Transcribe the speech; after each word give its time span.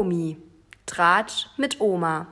Promi. 0.00 0.38
Tratsch 0.86 1.48
mit 1.58 1.78
Oma. 1.78 2.26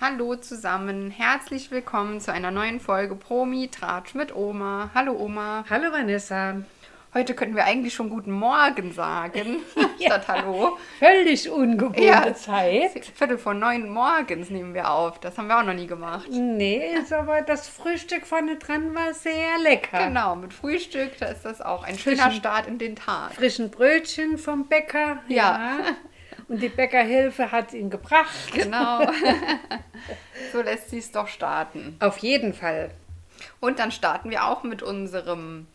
Hallo 0.00 0.34
zusammen, 0.34 1.08
herzlich 1.12 1.70
willkommen 1.70 2.20
zu 2.20 2.32
einer 2.32 2.50
neuen 2.50 2.80
Folge 2.80 3.14
Promi 3.14 3.68
Tratsch 3.68 4.16
mit 4.16 4.34
Oma. 4.34 4.90
Hallo 4.92 5.12
Oma. 5.12 5.64
Hallo 5.70 5.92
Vanessa. 5.92 6.64
Heute 7.12 7.34
könnten 7.34 7.56
wir 7.56 7.64
eigentlich 7.64 7.92
schon 7.92 8.08
guten 8.08 8.30
Morgen 8.30 8.92
sagen, 8.92 9.62
statt 10.00 10.28
Hallo. 10.28 10.78
Völlig 11.00 11.50
ungewohnte 11.50 12.04
Ja. 12.04 12.32
Zeit. 12.34 13.04
Viertel 13.16 13.36
vor 13.36 13.52
neun 13.52 13.88
morgens 13.90 14.48
nehmen 14.48 14.74
wir 14.74 14.88
auf. 14.88 15.18
Das 15.18 15.36
haben 15.36 15.48
wir 15.48 15.58
auch 15.58 15.64
noch 15.64 15.74
nie 15.74 15.88
gemacht. 15.88 16.28
Nee, 16.30 16.94
ist 16.94 17.12
aber 17.12 17.42
das 17.42 17.68
Frühstück 17.68 18.24
vorne 18.28 18.58
dran 18.58 18.94
war 18.94 19.12
sehr 19.12 19.58
lecker. 19.60 20.06
Genau, 20.06 20.36
mit 20.36 20.54
Frühstück, 20.54 21.18
da 21.18 21.26
ist 21.26 21.44
das 21.44 21.60
auch 21.60 21.82
ein 21.82 21.98
schöner 21.98 22.26
Frischen- 22.30 22.32
Start 22.38 22.68
in 22.68 22.78
den 22.78 22.94
Tag. 22.94 23.32
Frischen 23.34 23.72
Brötchen 23.72 24.38
vom 24.38 24.66
Bäcker. 24.68 25.18
Ja. 25.26 25.78
Und 26.46 26.62
die 26.62 26.68
Bäckerhilfe 26.68 27.50
hat 27.50 27.72
ihn 27.72 27.90
gebracht. 27.90 28.52
Genau. 28.54 29.00
so 30.52 30.62
lässt 30.62 30.90
sie 30.90 30.98
es 30.98 31.10
doch 31.10 31.26
starten. 31.26 31.96
Auf 31.98 32.18
jeden 32.18 32.54
Fall. 32.54 32.92
Und 33.58 33.80
dann 33.80 33.90
starten 33.90 34.30
wir 34.30 34.44
auch 34.46 34.62
mit 34.62 34.80
unserem 34.82 35.66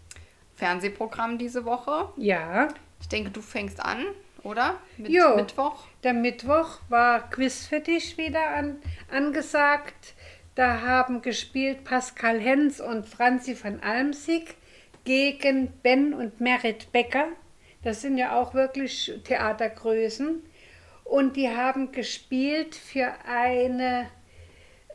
Fernsehprogramm 0.55 1.37
diese 1.37 1.65
Woche. 1.65 2.09
Ja. 2.17 2.69
Ich 3.01 3.09
denke, 3.09 3.29
du 3.29 3.41
fängst 3.41 3.79
an, 3.79 4.05
oder? 4.43 4.79
Mit 4.97 5.11
Jo. 5.11 5.35
Mittwoch. 5.35 5.85
Der 6.03 6.13
Mittwoch 6.13 6.79
war 6.89 7.29
Quiz 7.29 7.65
für 7.65 7.79
dich 7.79 8.17
wieder 8.17 8.49
an, 8.51 8.77
angesagt. 9.11 10.13
Da 10.55 10.81
haben 10.81 11.21
gespielt 11.21 11.83
Pascal 11.83 12.39
Hens 12.39 12.79
und 12.79 13.05
Franzi 13.07 13.55
von 13.55 13.81
Almsig 13.81 14.55
gegen 15.03 15.67
Ben 15.83 16.13
und 16.13 16.39
Merit 16.39 16.91
Becker. 16.91 17.27
Das 17.83 18.01
sind 18.01 18.17
ja 18.17 18.39
auch 18.39 18.53
wirklich 18.53 19.13
Theatergrößen. 19.25 20.41
Und 21.03 21.35
die 21.35 21.49
haben 21.49 21.91
gespielt 21.91 22.73
für 22.75 23.13
eine 23.27 24.09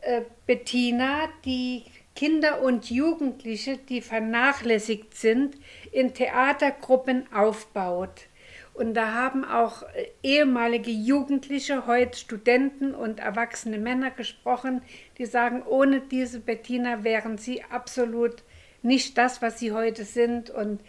äh, 0.01 0.23
Bettina, 0.47 1.29
die 1.45 1.85
Kinder 2.21 2.61
und 2.61 2.91
Jugendliche, 2.91 3.79
die 3.79 4.03
vernachlässigt 4.03 5.15
sind, 5.17 5.57
in 5.91 6.13
Theatergruppen 6.13 7.25
aufbaut. 7.33 8.27
Und 8.75 8.93
da 8.93 9.15
haben 9.15 9.43
auch 9.43 9.85
äh, 9.85 10.11
ehemalige 10.23 10.91
Jugendliche, 10.91 11.87
heute 11.87 12.19
Studenten 12.19 12.95
und 12.95 13.21
erwachsene 13.21 13.79
Männer 13.79 14.11
gesprochen, 14.11 14.83
die 15.17 15.25
sagen, 15.25 15.63
ohne 15.63 16.03
diese 16.03 16.41
Bettina 16.41 17.05
wären 17.05 17.39
sie 17.39 17.65
absolut 17.65 18.43
nicht 18.83 19.17
das, 19.17 19.41
was 19.41 19.59
sie 19.59 19.73
heute 19.73 20.05
sind. 20.05 20.51
Und 20.51 20.83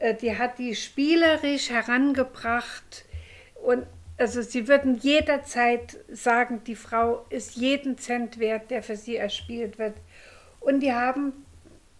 äh, 0.00 0.12
die 0.12 0.36
hat 0.36 0.58
die 0.58 0.74
spielerisch 0.74 1.70
herangebracht. 1.70 3.06
Und 3.54 3.86
also 4.18 4.42
sie 4.42 4.68
würden 4.68 4.98
jederzeit 4.98 5.96
sagen, 6.12 6.60
die 6.66 6.76
Frau 6.76 7.24
ist 7.30 7.56
jeden 7.56 7.96
Cent 7.96 8.38
wert, 8.38 8.70
der 8.70 8.82
für 8.82 8.96
sie 8.96 9.16
erspielt 9.16 9.78
wird. 9.78 9.94
Und 10.64 10.80
die 10.80 10.92
haben 10.92 11.32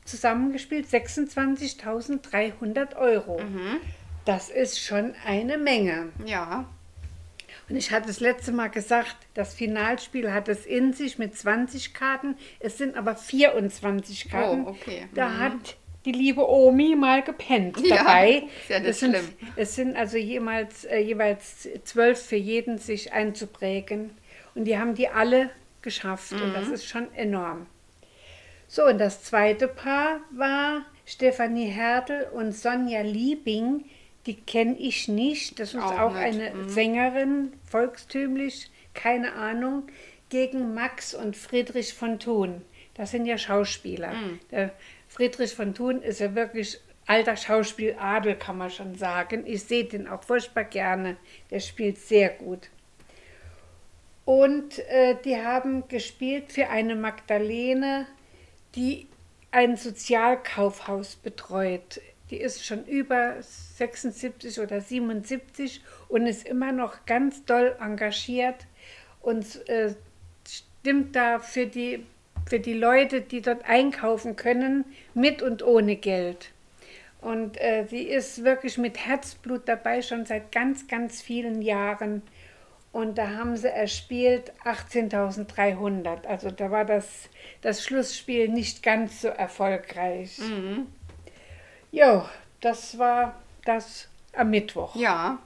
zusammengespielt 0.05 0.87
26.300 0.87 2.97
Euro. 2.97 3.41
Das 4.25 4.51
ist 4.51 4.81
schon 4.81 5.15
eine 5.27 5.59
Menge. 5.59 6.11
Ja. 6.25 6.65
Und 7.69 7.77
ich 7.77 7.91
hatte 7.91 8.07
das 8.09 8.21
letzte 8.21 8.53
Mal 8.53 8.69
gesagt, 8.69 9.17
das 9.35 9.55
Finalspiel 9.55 10.33
hat 10.33 10.49
es 10.49 10.67
in 10.67 10.93
sich 10.93 11.19
mit 11.19 11.37
20 11.37 11.95
Karten. 11.95 12.37
Es 12.61 12.79
sind 12.79 12.97
aber 12.97 13.17
24 13.17 14.29
Karten. 14.31 14.65
Oh, 14.67 14.71
okay. 14.71 15.07
Da 15.15 15.29
Mhm. 15.29 15.39
hat 15.39 15.77
die 16.05 16.13
liebe 16.13 16.47
Omi 16.47 16.95
mal 16.95 17.23
gepennt 17.23 17.81
Ja, 17.81 17.97
dabei. 17.99 18.45
ist 18.63 18.69
ja 18.69 18.79
nicht 18.81 18.89
es, 18.91 19.01
sind, 19.01 19.17
schlimm. 19.17 19.29
es 19.57 19.75
sind 19.75 19.97
also 19.97 20.19
jemals, 20.19 20.85
äh, 20.85 20.99
jeweils 20.99 21.67
zwölf 21.85 22.21
für 22.21 22.37
jeden, 22.37 22.77
sich 22.77 23.15
einzuprägen. 23.15 24.11
Und 24.55 24.67
die 24.67 24.79
haben 24.79 24.95
die 24.95 25.09
alle 25.09 25.49
geschafft. 25.81 26.33
Und 26.33 26.51
Mhm. 26.51 26.55
das 26.55 26.69
ist 26.69 26.85
schon 26.87 27.13
enorm. 27.15 27.67
So, 28.69 28.85
und 28.87 28.99
das 28.99 29.23
zweite 29.23 29.69
Paar 29.69 30.21
war 30.31 30.83
Stefanie 31.07 31.67
Hertel 31.67 32.27
und 32.33 32.53
Sonja 32.53 33.03
Liebing. 33.03 33.85
Die 34.27 34.37
kenne 34.37 34.77
ich 34.79 35.09
nicht. 35.09 35.61
Das 35.61 35.75
ist 35.75 35.83
Auch 35.83 35.99
auch, 36.01 36.15
eine 36.15 36.51
Mhm. 36.51 36.69
Sängerin, 36.69 37.53
volkstümlich, 37.69 38.71
keine 38.95 39.35
Ahnung, 39.35 39.85
gegen 40.31 40.75
Max 40.75 41.15
und 41.15 41.37
Friedrich 41.37 41.93
von 41.95 42.19
Thun. 42.19 42.63
Das 42.95 43.11
sind 43.11 43.27
ja 43.27 43.37
Schauspieler. 43.39 44.13
Mhm. 44.13 44.41
Der 44.51 44.71
Friedrich 45.09 45.55
von 45.55 45.75
Thun 45.75 46.01
ist 46.03 46.21
ja 46.21 46.35
wirklich 46.35 46.81
alter 47.07 47.37
Schauspieladel, 47.37 48.35
kann 48.37 48.57
man 48.57 48.71
schon 48.71 48.95
sagen. 48.95 49.45
Ich 49.47 49.65
sehe 49.65 49.85
den 49.85 50.09
auch 50.09 50.23
furchtbar 50.25 50.65
gerne. 50.65 51.17
Der 51.51 51.61
spielt 51.61 51.99
sehr 51.99 52.31
gut. 52.31 52.71
Und 54.25 54.79
äh, 54.89 55.17
die 55.23 55.37
haben 55.37 55.87
gespielt 55.89 56.51
für 56.51 56.71
eine 56.71 56.97
Magdalene, 56.97 58.07
die 58.75 59.09
ein 59.51 59.77
Sozialkaufhaus 59.77 61.17
betreut. 61.17 62.01
Die 62.31 62.39
ist 62.41 62.65
schon 62.65 62.85
über 62.87 63.37
76 63.41 64.59
oder 64.61 64.81
77 64.81 65.83
und 66.09 66.27
ist 66.27 66.47
immer 66.47 66.73
noch 66.73 67.07
ganz 67.07 67.45
doll 67.45 67.77
engagiert 67.81 68.67
und 69.21 69.69
äh, 69.69 69.95
stimmt 70.49 71.15
da 71.15 71.39
für 71.39 71.67
die, 71.67 72.05
für 72.47 72.61
die 72.61 72.75
Leute, 72.75 73.21
die 73.21 73.41
dort 73.41 73.65
einkaufen 73.69 74.37
können, 74.37 74.85
mit 75.15 75.43
und 75.43 75.63
ohne 75.63 75.97
Geld. 75.97 76.51
Und 77.21 77.59
äh, 77.59 77.87
sie 77.89 78.03
ist 78.03 78.45
wirklich 78.45 78.77
mit 78.77 78.99
Herzblut 78.99 79.63
dabei, 79.67 80.03
schon 80.03 80.27
seit 80.27 80.53
ganz, 80.53 80.87
ganz 80.89 81.23
vielen 81.23 81.63
Jahren. 81.63 82.23
Und 82.95 83.19
da 83.19 83.27
haben 83.31 83.57
sie 83.57 83.69
erspielt 83.69 84.53
18.300. 84.65 86.27
Also 86.27 86.53
da 86.53 86.71
war 86.71 86.85
das, 86.85 87.29
das 87.61 87.83
Schlussspiel 87.85 88.49
nicht 88.49 88.85
ganz 88.85 89.21
so 89.23 89.29
erfolgreich. 89.29 90.39
Mhm. 90.39 90.87
Jo, 91.91 92.25
das 92.61 92.97
war 92.97 93.35
das 93.65 94.09
am 94.33 94.51
Mittwoch. 94.51 94.95
Ja. 94.95 95.39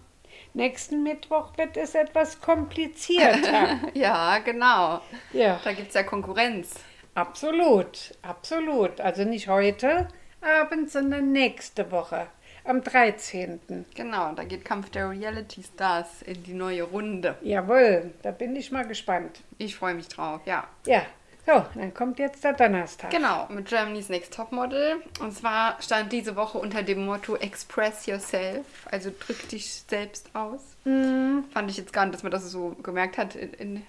Nächsten 0.52 1.02
Mittwoch 1.02 1.56
wird 1.56 1.78
es 1.78 1.94
etwas 1.94 2.38
komplizierter. 2.42 3.78
Ja, 3.94 4.38
genau. 4.40 5.00
ja, 5.32 5.58
Da 5.64 5.72
gibt 5.72 5.88
es 5.88 5.94
ja 5.94 6.02
Konkurrenz. 6.02 6.74
absolut, 7.14 8.14
absolut. 8.20 9.00
Also 9.00 9.24
nicht 9.24 9.48
heute 9.48 10.08
Abend, 10.42 10.90
sondern 10.90 11.32
nächste 11.32 11.90
Woche, 11.90 12.26
am 12.68 12.82
13. 12.82 13.60
Genau, 13.94 14.32
da 14.32 14.44
geht 14.44 14.64
Kampf 14.64 14.90
der 14.90 15.10
Reality 15.10 15.62
Stars 15.62 16.22
in 16.22 16.42
die 16.42 16.54
neue 16.54 16.82
Runde. 16.82 17.36
Jawohl, 17.42 18.12
da 18.22 18.30
bin 18.30 18.54
ich 18.56 18.70
mal 18.70 18.86
gespannt. 18.86 19.40
Ich 19.58 19.76
freue 19.76 19.94
mich 19.94 20.08
drauf, 20.08 20.40
ja. 20.44 20.66
Ja, 20.86 21.02
so, 21.48 21.64
dann 21.76 21.94
kommt 21.94 22.18
jetzt 22.18 22.44
der 22.44 22.52
Donnerstag. 22.52 23.10
Genau, 23.10 23.46
mit 23.48 23.68
Germany's 23.68 24.10
Next 24.10 24.34
Topmodel. 24.34 24.96
Und 25.18 25.34
zwar 25.34 25.80
stand 25.80 26.12
diese 26.12 26.36
Woche 26.36 26.58
unter 26.58 26.82
dem 26.82 27.06
Motto 27.06 27.36
Express 27.36 28.04
Yourself, 28.04 28.66
also 28.90 29.10
drück 29.18 29.48
dich 29.48 29.82
selbst 29.88 30.28
aus. 30.34 30.60
Mhm. 30.84 31.44
Fand 31.50 31.70
ich 31.70 31.78
jetzt 31.78 31.94
gar 31.94 32.04
nicht, 32.04 32.14
dass 32.14 32.22
man 32.22 32.32
das 32.32 32.50
so 32.50 32.76
gemerkt 32.82 33.16
hat 33.16 33.34
in, 33.34 33.54
in, 33.54 33.82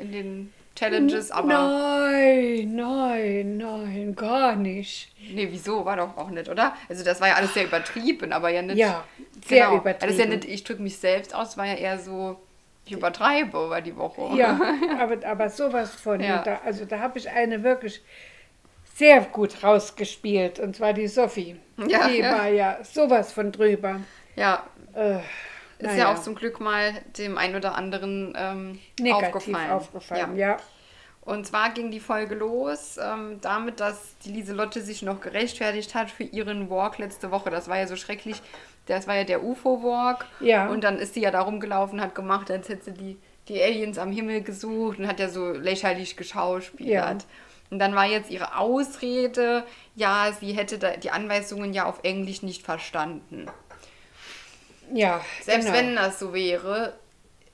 in 0.00 0.12
den 0.12 0.52
Challenges, 0.74 1.30
aber. 1.30 1.48
Nein, 1.48 2.74
nein, 2.74 3.56
nein, 3.58 4.14
gar 4.16 4.56
nicht. 4.56 5.12
Nee, 5.32 5.48
wieso? 5.50 5.84
War 5.84 5.96
doch 5.96 6.16
auch 6.16 6.30
nicht, 6.30 6.48
oder? 6.48 6.74
Also 6.88 7.04
das 7.04 7.20
war 7.20 7.28
ja 7.28 7.34
alles 7.34 7.54
sehr 7.54 7.64
übertrieben, 7.64 8.32
aber 8.32 8.48
ja 8.50 8.62
nicht. 8.62 8.78
Ja, 8.78 9.04
sehr 9.46 9.66
genau. 9.66 9.80
übertrieben. 9.80 10.08
Das 10.08 10.18
ist 10.18 10.18
ja 10.18 10.26
nicht, 10.34 10.44
ich 10.44 10.64
drücke 10.64 10.82
mich 10.82 10.98
selbst 10.98 11.34
aus, 11.34 11.56
war 11.56 11.66
ja 11.66 11.74
eher 11.74 11.98
so, 11.98 12.40
ich 12.86 12.92
übertreibe 12.92 13.66
über 13.66 13.80
die 13.80 13.96
Woche. 13.96 14.36
Ja, 14.36 14.58
aber, 14.98 15.26
aber 15.26 15.50
sowas 15.50 15.94
von. 15.94 16.20
Ja. 16.20 16.42
Da, 16.42 16.60
also 16.64 16.84
da 16.84 16.98
habe 17.00 17.18
ich 17.18 17.28
eine 17.30 17.62
wirklich 17.62 18.02
sehr 18.94 19.20
gut 19.22 19.62
rausgespielt. 19.62 20.58
Und 20.58 20.76
zwar 20.76 20.92
die 20.92 21.06
Sophie. 21.06 21.56
Ja, 21.88 22.08
die 22.08 22.18
ja. 22.18 22.32
war 22.38 22.48
ja 22.48 22.78
sowas 22.82 23.32
von 23.32 23.52
drüber. 23.52 24.00
Ja, 24.36 24.64
Äh, 24.94 25.20
ist 25.82 25.92
naja, 25.92 26.04
ja 26.04 26.14
auch 26.14 26.20
zum 26.20 26.34
Glück 26.34 26.60
mal 26.60 26.92
dem 27.18 27.36
einen 27.38 27.56
oder 27.56 27.74
anderen 27.74 28.34
ähm, 28.36 28.78
negativ 28.98 29.34
aufgefallen. 29.34 29.70
aufgefallen. 29.70 30.36
Ja. 30.36 30.48
ja. 30.48 30.56
Und 31.24 31.46
zwar 31.46 31.70
ging 31.70 31.90
die 31.90 32.00
Folge 32.00 32.34
los 32.34 32.98
ähm, 33.00 33.38
damit, 33.40 33.78
dass 33.78 34.16
die 34.24 34.32
Lieselotte 34.32 34.80
sich 34.80 35.02
noch 35.02 35.20
gerechtfertigt 35.20 35.94
hat 35.94 36.10
für 36.10 36.24
ihren 36.24 36.68
Walk 36.68 36.98
letzte 36.98 37.30
Woche. 37.30 37.50
Das 37.50 37.68
war 37.68 37.78
ja 37.78 37.86
so 37.86 37.94
schrecklich. 37.94 38.42
Das 38.86 39.06
war 39.06 39.14
ja 39.14 39.24
der 39.24 39.44
UFO-Walk. 39.44 40.26
Ja. 40.40 40.68
Und 40.68 40.82
dann 40.82 40.98
ist 40.98 41.14
sie 41.14 41.20
ja 41.22 41.30
da 41.30 41.42
rumgelaufen, 41.42 42.00
hat 42.00 42.16
gemacht, 42.16 42.50
als 42.50 42.68
hätte 42.68 42.86
sie 42.86 42.92
die, 42.92 43.18
die 43.46 43.62
Aliens 43.62 43.98
am 43.98 44.10
Himmel 44.10 44.42
gesucht 44.42 44.98
und 44.98 45.06
hat 45.06 45.20
ja 45.20 45.28
so 45.28 45.52
lächerlich 45.52 46.16
geschauspielert. 46.16 47.22
Ja. 47.22 47.28
Und 47.70 47.78
dann 47.78 47.94
war 47.94 48.04
jetzt 48.04 48.30
ihre 48.30 48.58
Ausrede, 48.58 49.64
ja, 49.94 50.30
sie 50.38 50.52
hätte 50.52 50.98
die 50.98 51.10
Anweisungen 51.10 51.72
ja 51.72 51.86
auf 51.86 52.00
Englisch 52.02 52.42
nicht 52.42 52.64
verstanden. 52.64 53.46
Ja, 54.92 55.24
Selbst 55.42 55.66
genau. 55.66 55.78
wenn 55.78 55.96
das 55.96 56.18
so 56.18 56.34
wäre, 56.34 56.92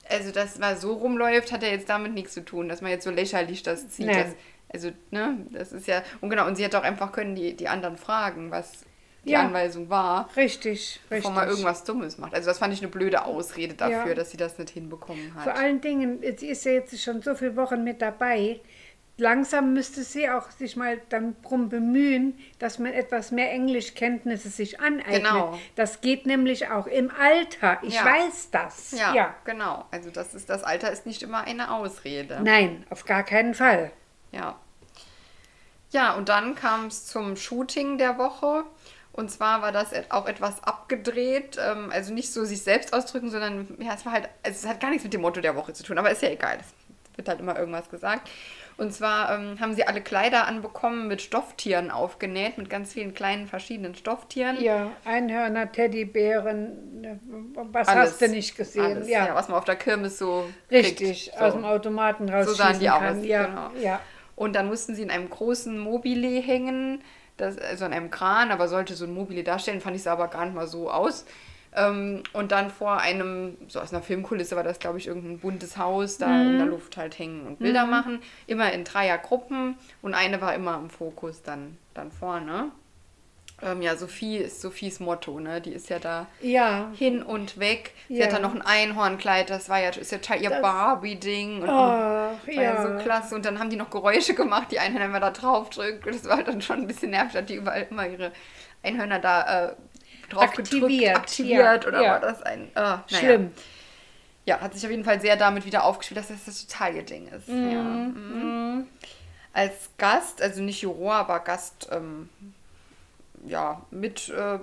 also 0.09 0.31
dass 0.31 0.57
man 0.59 0.77
so 0.77 0.93
rumläuft, 0.93 1.51
hat 1.51 1.63
ja 1.63 1.69
jetzt 1.69 1.89
damit 1.89 2.13
nichts 2.13 2.33
zu 2.33 2.41
tun, 2.43 2.69
dass 2.69 2.81
man 2.81 2.91
jetzt 2.91 3.03
so 3.03 3.11
lächerlich 3.11 3.63
das 3.63 3.89
zieht. 3.89 4.07
Nein. 4.07 4.17
Das, 4.17 4.35
also, 4.71 4.91
ne, 5.11 5.37
das 5.51 5.71
ist 5.71 5.87
ja, 5.87 6.03
und 6.21 6.29
genau, 6.29 6.45
und 6.45 6.55
sie 6.55 6.63
hätte 6.63 6.77
auch 6.79 6.83
einfach 6.83 7.11
können 7.11 7.35
die, 7.35 7.55
die 7.55 7.67
anderen 7.67 7.97
fragen, 7.97 8.51
was, 8.51 8.83
die 9.25 9.31
Ja. 9.31 9.41
Anweisung 9.41 9.89
war, 9.89 10.29
Richtig, 10.37 10.69
richtig. 10.69 10.99
bevor 11.09 11.31
man 11.31 11.47
irgendwas 11.49 11.83
Dummes 11.83 12.17
macht. 12.17 12.33
Also 12.33 12.47
das 12.49 12.59
fand 12.59 12.73
ich 12.73 12.79
eine 12.81 12.87
blöde 12.89 13.25
Ausrede 13.25 13.73
dafür, 13.73 14.07
Ja. 14.09 14.13
dass 14.13 14.31
sie 14.31 14.37
das 14.37 14.57
nicht 14.57 14.69
hinbekommen 14.69 15.33
hat. 15.35 15.43
Vor 15.43 15.55
allen 15.55 15.81
Dingen, 15.81 16.19
sie 16.37 16.47
ist 16.49 16.65
ja 16.65 16.71
jetzt 16.73 17.01
schon 17.01 17.21
so 17.21 17.35
viele 17.35 17.55
Wochen 17.55 17.83
mit 17.83 18.01
dabei. 18.01 18.59
Langsam 19.19 19.73
müsste 19.73 20.03
sie 20.03 20.29
auch 20.29 20.49
sich 20.51 20.75
mal 20.75 20.99
dann 21.09 21.35
drum 21.43 21.69
bemühen, 21.69 22.37
dass 22.57 22.79
man 22.79 22.93
etwas 22.93 23.31
mehr 23.31 23.51
Englischkenntnisse 23.51 24.49
sich 24.49 24.79
aneignet. 24.79 25.17
Genau. 25.23 25.59
Das 25.75 26.01
geht 26.01 26.25
nämlich 26.25 26.69
auch 26.69 26.87
im 26.87 27.11
Alter. 27.11 27.77
Ich 27.83 27.95
Ja. 27.95 28.05
weiß 28.05 28.49
das. 28.51 28.91
ja, 28.91 29.35
genau. 29.45 29.85
Also 29.91 30.09
das 30.09 30.33
ist 30.33 30.49
das 30.49 30.63
Alter 30.63 30.91
ist 30.91 31.05
nicht 31.05 31.21
immer 31.21 31.41
eine 31.41 31.71
Ausrede. 31.71 32.39
Nein, 32.43 32.85
auf 32.89 33.05
gar 33.05 33.23
keinen 33.23 33.53
Fall. 33.53 33.91
Ja. 34.31 34.57
Ja, 35.91 36.13
und 36.13 36.29
dann 36.29 36.55
kam 36.55 36.85
es 36.87 37.05
zum 37.07 37.35
Shooting 37.35 37.97
der 37.97 38.17
Woche. 38.17 38.63
Und 39.11 39.29
zwar 39.31 39.61
war 39.61 39.71
das 39.71 39.91
auch 40.09 40.27
etwas 40.27 40.63
abgedreht. 40.63 41.57
Ähm, 41.59 41.89
also 41.91 42.13
nicht 42.13 42.31
so 42.31 42.45
sich 42.45 42.61
selbst 42.61 42.93
ausdrücken, 42.93 43.29
sondern 43.31 43.67
ja, 43.79 43.93
es 43.95 44.05
war 44.05 44.13
halt, 44.13 44.29
also 44.43 44.65
es 44.65 44.67
hat 44.67 44.79
gar 44.79 44.89
nichts 44.91 45.03
mit 45.03 45.13
dem 45.13 45.21
Motto 45.21 45.41
der 45.41 45.55
Woche 45.55 45.73
zu 45.73 45.83
tun, 45.83 45.97
aber 45.97 46.11
ist 46.11 46.21
ja 46.21 46.29
egal. 46.29 46.59
Es 46.61 47.17
wird 47.17 47.27
halt 47.27 47.39
immer 47.39 47.57
irgendwas 47.57 47.89
gesagt. 47.89 48.29
Und 48.79 48.93
zwar 48.93 49.35
ähm, 49.37 49.59
haben 49.59 49.73
sie 49.73 49.85
alle 49.85 49.99
Kleider 49.99 50.47
anbekommen 50.47 51.09
mit 51.09 51.21
Stofftieren 51.21 51.91
aufgenäht, 51.91 52.57
mit 52.57 52.69
ganz 52.69 52.93
vielen 52.93 53.13
kleinen 53.13 53.45
verschiedenen 53.45 53.93
Stofftieren. 53.93 54.61
Ja, 54.61 54.91
Einhörner, 55.03 55.69
Teddybären, 55.71 57.03
äh, 57.03 57.15
was 57.71 57.89
Alles. 57.89 58.11
hast 58.11 58.21
du 58.21 58.29
nicht 58.29 58.55
gesehen? 58.55 58.83
Alles, 58.85 59.09
ja. 59.09 59.35
was 59.35 59.49
man 59.49 59.57
auf 59.57 59.65
der 59.65 59.75
Kirmes 59.75 60.17
so 60.17 60.49
Richtig, 60.71 61.25
kriegt. 61.31 61.41
aus 61.41 61.51
So. 61.51 61.59
dem 61.59 61.65
Automaten 61.65 62.27
So 62.27 62.33
rausschießen 62.33 62.55
sahen 62.55 62.79
die 62.79 62.85
kann. 62.85 63.19
aus, 63.19 63.25
Ja, 63.25 63.45
genau. 63.47 63.71
ja. 63.81 63.99
Und 64.37 64.55
dann 64.55 64.67
mussten 64.67 64.95
sie 64.95 65.01
in 65.03 65.11
einem 65.11 65.29
großen 65.29 65.77
Mobile 65.77 66.39
hängen, 66.41 67.03
das, 67.35 67.57
also 67.57 67.83
an 67.83 67.91
einem 67.91 68.09
Kran, 68.09 68.49
aber 68.51 68.69
sollte 68.69 68.93
so 68.95 69.03
ein 69.03 69.13
Mobile 69.13 69.43
darstellen, 69.43 69.81
fand 69.81 69.97
ich 69.97 70.03
sah 70.03 70.13
aber 70.13 70.29
gar 70.29 70.45
nicht 70.45 70.55
mal 70.55 70.67
so 70.67 70.89
aus. 70.89 71.25
Ähm, 71.75 72.23
und 72.33 72.51
dann 72.51 72.71
vor 72.71 72.99
einem, 72.99 73.55
so 73.67 73.79
aus 73.79 73.93
einer 73.93 74.01
Filmkulisse 74.01 74.55
war 74.55 74.63
das, 74.63 74.79
glaube 74.79 74.97
ich, 74.97 75.07
irgendein 75.07 75.39
buntes 75.39 75.77
Haus, 75.77 76.17
da 76.17 76.41
in 76.41 76.53
Mhm. 76.53 76.57
der 76.57 76.67
Luft 76.67 76.97
halt 76.97 77.17
hängen 77.19 77.45
und 77.45 77.59
Bilder 77.59 77.85
machen. 77.85 78.21
Immer 78.47 78.71
in 78.73 78.83
Dreiergruppen 78.83 79.77
und 80.01 80.13
eine 80.15 80.41
war 80.41 80.55
immer 80.55 80.75
im 80.77 80.89
Fokus 80.89 81.43
dann, 81.43 81.77
dann 81.93 82.11
vorne. 82.11 82.71
Ähm, 83.61 83.81
ja, 83.81 83.95
Sophie 83.97 84.37
ist 84.37 84.61
Sophies 84.61 84.99
Motto, 85.01 85.37
ne? 85.39 85.59
Die 85.59 85.73
ist 85.73 85.89
ja 85.89 85.99
da 85.99 86.27
Ja, 86.41 86.91
hin 86.95 87.21
und 87.21 87.59
weg. 87.59 87.93
Sie 88.07 88.15
Ja. 88.17 88.25
hat 88.25 88.33
dann 88.33 88.41
noch 88.41 88.55
ein 88.55 88.61
Einhornkleid, 88.61 89.49
das 89.49 89.67
war 89.67 89.79
ja, 89.81 89.89
ist 89.89 90.11
ja 90.13 90.17
total 90.17 90.41
ihr 90.41 90.49
Barbie-Ding. 90.61 91.61
Und 91.63 91.69
Ach, 91.69 92.37
war 92.45 92.53
ja. 92.53 92.61
ja. 92.61 92.81
so 92.97 93.03
klasse. 93.03 93.35
Und 93.35 93.45
dann 93.45 93.59
haben 93.59 93.69
die 93.69 93.75
noch 93.75 93.89
Geräusche 93.89 94.33
gemacht, 94.33 94.69
die 94.71 94.79
Einhörner, 94.79 95.09
man 95.09 95.19
da 95.21 95.31
drauf 95.31 95.69
drückt. 95.69 96.07
Und 96.07 96.15
das 96.15 96.23
war 96.25 96.41
dann 96.41 96.61
schon 96.61 96.77
ein 96.77 96.87
bisschen 96.87 97.11
nervig, 97.11 97.35
hat 97.35 97.49
die 97.49 97.55
überall 97.55 97.85
immer 97.91 98.07
ihre 98.07 98.31
Einhörner 98.81 99.19
da 99.19 99.65
äh, 99.67 99.75
drauf 100.29 100.43
Aktiviert, 100.43 100.89
gedrückt, 100.89 101.15
aktiviert. 101.17 101.83
ja, 101.83 101.87
Oder 101.87 102.01
ja. 102.01 102.11
war 102.11 102.19
das 102.19 102.41
ein. 102.41 102.67
Äh, 102.69 102.69
naja. 102.75 103.03
schlimm. 103.07 103.51
Ja, 104.45 104.61
hat 104.61 104.73
sich 104.73 104.83
auf 104.83 104.91
jeden 104.91 105.03
Fall 105.03 105.21
sehr 105.21 105.35
damit 105.35 105.65
wieder 105.65 105.83
aufgespielt, 105.83 106.17
dass 106.17 106.29
das 106.29 106.45
das 106.45 106.65
total 106.65 106.95
ihr 106.95 107.03
Ding 107.03 107.27
ist. 107.27 107.47
Ja. 107.47 107.53
Mhm. 107.55 108.87
Als 109.53 109.89
Gast, 109.97 110.41
also 110.41 110.61
nicht 110.61 110.81
Juror, 110.81 111.15
aber 111.15 111.39
Gast, 111.39 111.87
ähm, 111.91 112.29
ja, 113.45 113.81
mit 113.91 114.29
äh, 114.29 114.59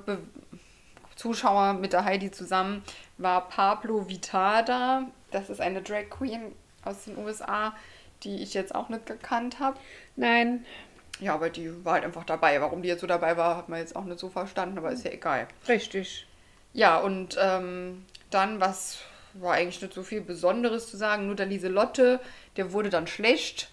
Zuschauer 1.17 1.75
mit 1.75 1.93
der 1.93 2.05
Heidi 2.05 2.31
zusammen, 2.31 2.83
war 3.19 3.49
Pablo 3.49 4.09
Vitada. 4.09 5.07
Das 5.31 5.51
ist 5.51 5.61
eine 5.61 5.83
Drag 5.83 6.11
Queen 6.11 6.53
aus 6.85 7.05
den 7.05 7.19
USA, 7.19 7.75
die 8.23 8.43
ich 8.43 8.55
jetzt 8.55 8.75
auch 8.75 8.89
nicht 8.89 9.07
gekannt 9.07 9.59
habe. 9.61 9.79
Nein, 10.15 10.65
Ja, 11.19 11.35
aber 11.35 11.51
die 11.51 11.85
war 11.85 11.95
halt 11.95 12.05
einfach 12.05 12.25
dabei. 12.25 12.61
Warum 12.61 12.81
die 12.83 12.89
jetzt 12.89 13.01
so 13.03 13.07
dabei 13.07 13.37
war, 13.37 13.57
hat 13.57 13.69
man 13.69 13.79
jetzt 13.81 13.97
auch 13.97 14.05
nicht 14.05 14.19
so 14.19 14.29
verstanden, 14.31 14.79
aber 14.79 14.93
ist 14.93 15.05
ja 15.05 15.11
egal. 15.11 15.49
richtig. 15.69 16.27
Ja, 16.73 16.99
und 16.99 17.37
ähm, 17.41 18.05
dann, 18.31 18.61
was 18.61 18.99
war 19.35 19.55
eigentlich 19.55 19.81
nicht 19.83 19.95
so 19.95 20.03
viel 20.03 20.21
Besonderes 20.21 20.91
zu 20.91 20.97
sagen, 20.97 21.27
nur 21.27 21.37
der 21.37 21.47
Lieselotte, 21.47 22.21
der 22.57 22.73
wurde 22.73 22.91
dann 22.91 23.07
schlecht. 23.07 23.71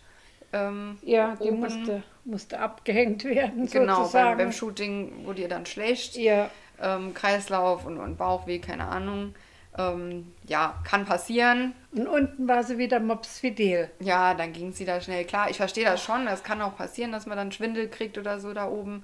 Ähm, 0.54 1.00
Ja, 1.02 1.36
die 1.36 1.52
oben. 1.52 1.60
musste, 1.60 2.04
musste 2.24 2.60
abgehängt 2.60 3.24
werden, 3.26 3.70
Genau, 3.70 4.08
beim, 4.10 4.38
beim 4.38 4.52
Shooting 4.52 5.26
wurde 5.26 5.42
ihr 5.42 5.50
dann 5.50 5.66
schlecht. 5.66 6.16
ja, 6.16 6.50
Ähm, 6.82 7.14
Kreislauf 7.14 7.86
und, 7.86 7.98
und 8.00 8.18
Bauchweh, 8.18 8.60
keine 8.60 8.88
Ahnung. 8.88 9.36
Ähm, 9.78 10.32
ja, 10.48 10.76
kann 10.84 11.06
passieren. 11.06 11.74
und 11.94 12.08
unten 12.08 12.48
war 12.48 12.64
sie 12.64 12.78
wieder 12.78 13.00
mopsfidel. 13.00 13.90
Ja, 14.00 14.34
dann 14.36 14.54
ging 14.54 14.70
es 14.70 14.80
wieder 14.80 15.02
schnell. 15.02 15.26
Klar, 15.26 15.50
ich 15.50 15.58
verstehe 15.58 15.86
das 15.86 16.04
schon. 16.04 16.26
Das 16.26 16.44
kann 16.44 16.62
auch 16.62 16.78
passieren, 16.78 17.12
dass 17.12 17.26
man 17.26 17.38
dann 17.38 17.52
Schwindel 17.52 17.88
kriegt 17.90 18.18
oder 18.18 18.40
so 18.40 18.54
da 18.54 18.68
oben. 18.68 19.04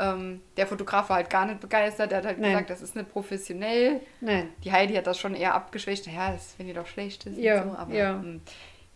Ähm, 0.00 0.42
der 0.56 0.66
Fotograf 0.66 1.08
war 1.08 1.16
halt 1.16 1.30
gar 1.30 1.46
nicht 1.46 1.60
begeistert. 1.60 2.10
Der 2.10 2.18
hat 2.18 2.26
halt 2.26 2.38
Nein. 2.38 2.50
gesagt, 2.50 2.70
das 2.70 2.82
ist 2.82 2.96
nicht 2.96 3.12
professionell. 3.12 4.00
Nein, 4.20 4.48
Die 4.64 4.72
Heidi 4.72 4.94
hat 4.94 5.06
das 5.06 5.18
schon 5.18 5.34
eher 5.34 5.54
abgeschwächt. 5.54 6.06
Ja, 6.06 6.32
das 6.32 6.54
finde 6.54 6.72
ich 6.72 6.78
doch 6.78 6.86
schlecht 6.86 7.26
ist. 7.26 7.38
Ja, 7.38 7.64
so. 7.64 7.76
Aber, 7.76 7.94
ja. 7.94 8.10
ähm, 8.12 8.40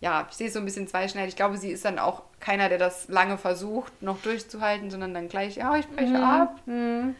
ja, 0.01 0.27
ich 0.29 0.37
sehe 0.37 0.49
es 0.49 0.53
so 0.55 0.59
ein 0.59 0.65
bisschen 0.65 0.89
zweischneidig. 0.89 1.31
Ich 1.31 1.37
glaube, 1.37 1.57
sie 1.57 1.71
ist 1.71 1.85
dann 1.85 1.99
auch 2.01 2.23
keiner, 2.41 2.69
der 2.69 2.79
das 2.79 3.09
lange 3.09 3.39
versucht, 3.39 4.03
noch 4.03 4.21
durchzuhalten, 4.23 4.91
sondern 4.91 5.15
dann 5.15 5.29
gleich, 5.29 5.57
ja, 5.57 5.77
ich 5.77 5.87
breche 5.89 6.21
ab. 6.21 6.61
Mhm. 6.67 7.15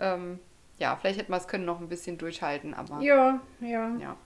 Ähm, 0.00 0.40
ja, 0.78 0.96
vielleicht 0.96 1.18
hätte 1.18 1.30
man 1.30 1.40
es 1.40 1.48
können 1.48 1.64
noch 1.64 1.80
ein 1.80 1.88
bisschen 1.88 2.18
durchhalten, 2.18 2.74
aber 2.74 3.00
ja, 3.00 3.40
ja. 3.60 3.90
ja. 3.98 4.16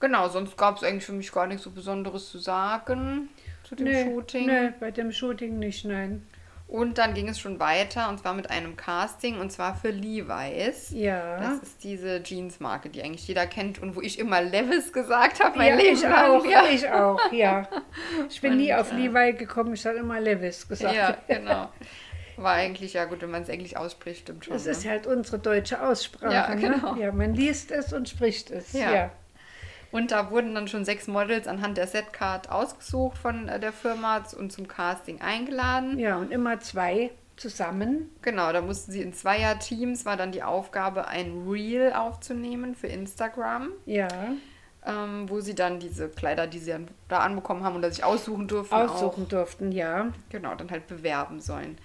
Genau, 0.00 0.28
sonst 0.28 0.56
gab 0.56 0.76
es 0.76 0.82
eigentlich 0.82 1.04
für 1.06 1.12
mich 1.12 1.30
gar 1.30 1.46
nichts 1.46 1.62
so 1.62 1.70
Besonderes 1.70 2.28
zu 2.30 2.38
sagen 2.38 3.28
zu 3.62 3.76
dem 3.76 3.86
Nee, 3.86 4.04
Shooting. 4.04 4.46
nee, 4.46 4.70
bei 4.80 4.90
dem 4.90 5.12
Shooting 5.12 5.58
nicht, 5.58 5.84
nein. 5.84 6.26
Und 6.66 6.96
dann 6.96 7.12
ging 7.12 7.28
es 7.28 7.38
schon 7.38 7.60
weiter 7.60 8.08
und 8.08 8.18
zwar 8.20 8.32
mit 8.32 8.48
einem 8.50 8.76
Casting 8.76 9.38
und 9.38 9.52
zwar 9.52 9.74
für 9.76 9.90
Levi's. 9.90 10.90
Ja. 10.90 11.38
Das 11.38 11.58
ist 11.58 11.84
diese 11.84 12.22
Jeansmarke, 12.22 12.88
die 12.88 13.02
eigentlich 13.02 13.28
jeder 13.28 13.46
kennt 13.46 13.80
und 13.82 13.94
wo 13.94 14.00
ich 14.00 14.18
immer 14.18 14.40
Levis 14.40 14.90
gesagt 14.92 15.44
habe, 15.44 15.58
mein 15.58 15.68
ja, 15.68 15.76
Leben 15.76 15.94
ich 15.96 16.02
lang. 16.02 16.30
auch, 16.30 16.44
Ja. 16.46 16.64
ich 16.66 16.88
auch, 16.88 17.32
ja. 17.32 17.68
Ich 18.30 18.40
bin 18.40 18.56
nie 18.56 18.72
Und, 18.72 18.78
auf 18.80 18.90
äh, 18.92 18.96
Levi 18.96 19.34
gekommen, 19.34 19.74
ich 19.74 19.84
habe 19.86 19.98
immer 19.98 20.18
Levis 20.18 20.66
gesagt. 20.66 20.94
ja, 20.94 21.16
genau. 21.28 21.68
War 22.42 22.54
eigentlich, 22.54 22.94
ja 22.94 23.04
gut, 23.04 23.22
wenn 23.22 23.30
man 23.30 23.42
es 23.42 23.48
Englisch 23.48 23.76
ausspricht, 23.76 24.20
stimmt 24.22 24.44
schon. 24.44 24.54
Das 24.54 24.66
ist 24.66 24.84
ne? 24.84 24.90
halt 24.90 25.06
unsere 25.06 25.38
deutsche 25.38 25.82
Aussprache. 25.82 26.32
Ja, 26.32 26.54
genau. 26.54 26.94
Ne? 26.94 27.02
Ja, 27.02 27.12
man 27.12 27.34
liest 27.34 27.70
es 27.70 27.92
und 27.92 28.08
spricht 28.08 28.50
es. 28.50 28.72
Ja. 28.72 28.92
Ja. 28.92 29.10
Und 29.90 30.10
da 30.10 30.30
wurden 30.30 30.54
dann 30.54 30.68
schon 30.68 30.86
sechs 30.86 31.06
Models 31.06 31.46
anhand 31.46 31.76
der 31.76 31.86
Setcard 31.86 32.50
ausgesucht 32.50 33.18
von 33.18 33.48
äh, 33.48 33.60
der 33.60 33.72
Firma 33.72 34.22
und 34.38 34.50
zum 34.50 34.66
Casting 34.66 35.20
eingeladen. 35.20 35.98
Ja, 35.98 36.16
und 36.16 36.32
immer 36.32 36.60
zwei 36.60 37.10
zusammen. 37.36 38.10
Genau, 38.22 38.52
da 38.52 38.62
mussten 38.62 38.92
sie 38.92 39.02
in 39.02 39.12
Zweierteams, 39.12 40.06
war 40.06 40.16
dann 40.16 40.32
die 40.32 40.42
Aufgabe, 40.42 41.08
ein 41.08 41.46
Reel 41.46 41.92
aufzunehmen 41.92 42.74
für 42.74 42.86
Instagram, 42.86 43.68
Ja, 43.84 44.08
ähm, 44.84 45.28
wo 45.28 45.40
sie 45.40 45.54
dann 45.54 45.78
diese 45.78 46.08
Kleider, 46.08 46.46
die 46.46 46.58
sie 46.58 46.70
dann 46.70 46.88
da 47.08 47.18
anbekommen 47.18 47.64
haben 47.64 47.76
und 47.76 47.84
sich 47.84 48.04
aussuchen 48.04 48.48
durften, 48.48 48.74
aussuchen 48.74 49.28
durften, 49.28 49.72
ja. 49.72 50.02
Auch, 50.02 50.30
genau, 50.30 50.54
dann 50.54 50.70
halt 50.70 50.86
bewerben 50.86 51.40
sollen. 51.40 51.78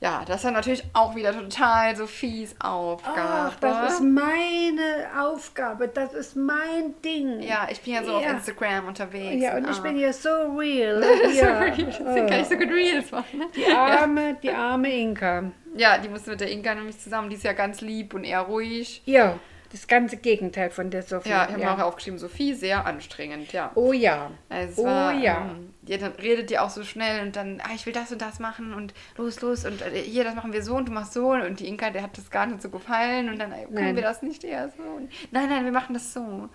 Ja, 0.00 0.22
das 0.24 0.44
war 0.44 0.52
natürlich 0.52 0.84
auch 0.92 1.16
wieder 1.16 1.32
total 1.32 1.96
Sophies 1.96 2.54
Aufgabe. 2.60 3.20
Ach, 3.20 3.56
das 3.60 3.94
ist 3.94 4.00
meine 4.00 5.08
Aufgabe, 5.20 5.88
das 5.88 6.14
ist 6.14 6.36
mein 6.36 6.94
Ding. 7.04 7.40
ja, 7.42 7.66
ich 7.68 7.80
bin 7.80 7.94
ja 7.94 8.04
so 8.04 8.14
auf 8.14 8.22
Ja. 8.22 8.30
Instagram 8.30 8.86
unterwegs. 8.86 9.42
Ja, 9.42 9.56
und 9.56 9.68
ich 9.68 9.76
ah. 9.76 9.80
bin 9.80 9.98
ja 9.98 10.12
so 10.12 10.28
real. 10.56 11.02
so 11.02 11.30
ja. 11.44 11.58
real. 11.58 11.74
Deswegen 11.76 12.26
kann 12.28 12.40
ich 12.40 12.46
so 12.46 12.56
gut 12.56 12.70
Reels 12.70 13.10
machen. 13.10 13.38
Ne? 13.40 13.46
Die 13.56 13.72
arme, 13.72 14.36
die 14.40 14.50
arme 14.50 14.94
Inka. 14.94 15.50
Ja, 15.74 15.98
die 15.98 16.08
musste 16.08 16.30
mit 16.30 16.40
der 16.40 16.50
Inka 16.50 16.74
nämlich 16.76 16.98
zusammen. 17.00 17.28
Die 17.28 17.36
ist 17.36 17.44
ja 17.44 17.52
ganz 17.52 17.80
lieb 17.80 18.14
und 18.14 18.22
eher 18.22 18.42
ruhig. 18.42 19.02
Ja, 19.04 19.34
das 19.70 19.86
ganze 19.86 20.16
Gegenteil 20.16 20.70
von 20.70 20.90
der 20.90 21.02
Sophie. 21.02 21.28
Ja, 21.28 21.44
ich 21.44 21.52
habe 21.52 21.58
mir 21.58 21.74
auch 21.74 21.86
aufgeschrieben, 21.86 22.18
Sophie, 22.18 22.54
sehr 22.54 22.86
anstrengend, 22.86 23.52
ja. 23.52 23.70
Oh 23.74 23.92
ja. 23.92 24.30
Also 24.48 24.72
es 24.72 24.78
oh 24.78 24.84
war, 24.84 25.12
ja. 25.12 25.50
ähm, 25.50 25.74
ja, 25.86 25.98
dann 25.98 26.12
redet 26.12 26.50
ihr 26.50 26.62
auch 26.62 26.70
so 26.70 26.84
schnell 26.84 27.26
und 27.26 27.36
dann, 27.36 27.60
ah, 27.62 27.70
ich 27.74 27.84
will 27.84 27.92
das 27.92 28.10
und 28.10 28.22
das 28.22 28.38
machen 28.38 28.72
und 28.72 28.94
los, 29.16 29.40
los 29.40 29.64
und 29.64 29.82
äh, 29.82 30.00
hier, 30.00 30.24
das 30.24 30.34
machen 30.34 30.52
wir 30.52 30.62
so 30.62 30.76
und 30.76 30.88
du 30.88 30.92
machst 30.92 31.12
so 31.12 31.32
und 31.32 31.60
die 31.60 31.68
Inka, 31.68 31.90
der 31.90 32.02
hat 32.02 32.16
das 32.16 32.30
gar 32.30 32.46
nicht 32.46 32.62
so 32.62 32.70
gefallen 32.70 33.28
und 33.28 33.38
dann, 33.38 33.52
äh, 33.52 33.64
können 33.64 33.74
Nein. 33.74 33.96
wir 33.96 34.02
das 34.02 34.22
nicht 34.22 34.44
eher 34.44 34.70
so? 34.76 34.82
Und, 34.82 35.10
nein, 35.30 35.48
nein, 35.48 35.64
wir 35.64 35.72
machen 35.72 35.94
das 35.94 36.12
so. 36.12 36.48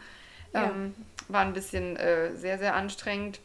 Ja. 0.53 0.65
Ähm, 0.65 0.93
war 1.27 1.41
ein 1.41 1.53
bisschen 1.53 1.96
äh, 1.98 2.36
sehr, 2.36 2.58
sehr 2.58 2.75
anstrengend. 2.75 3.39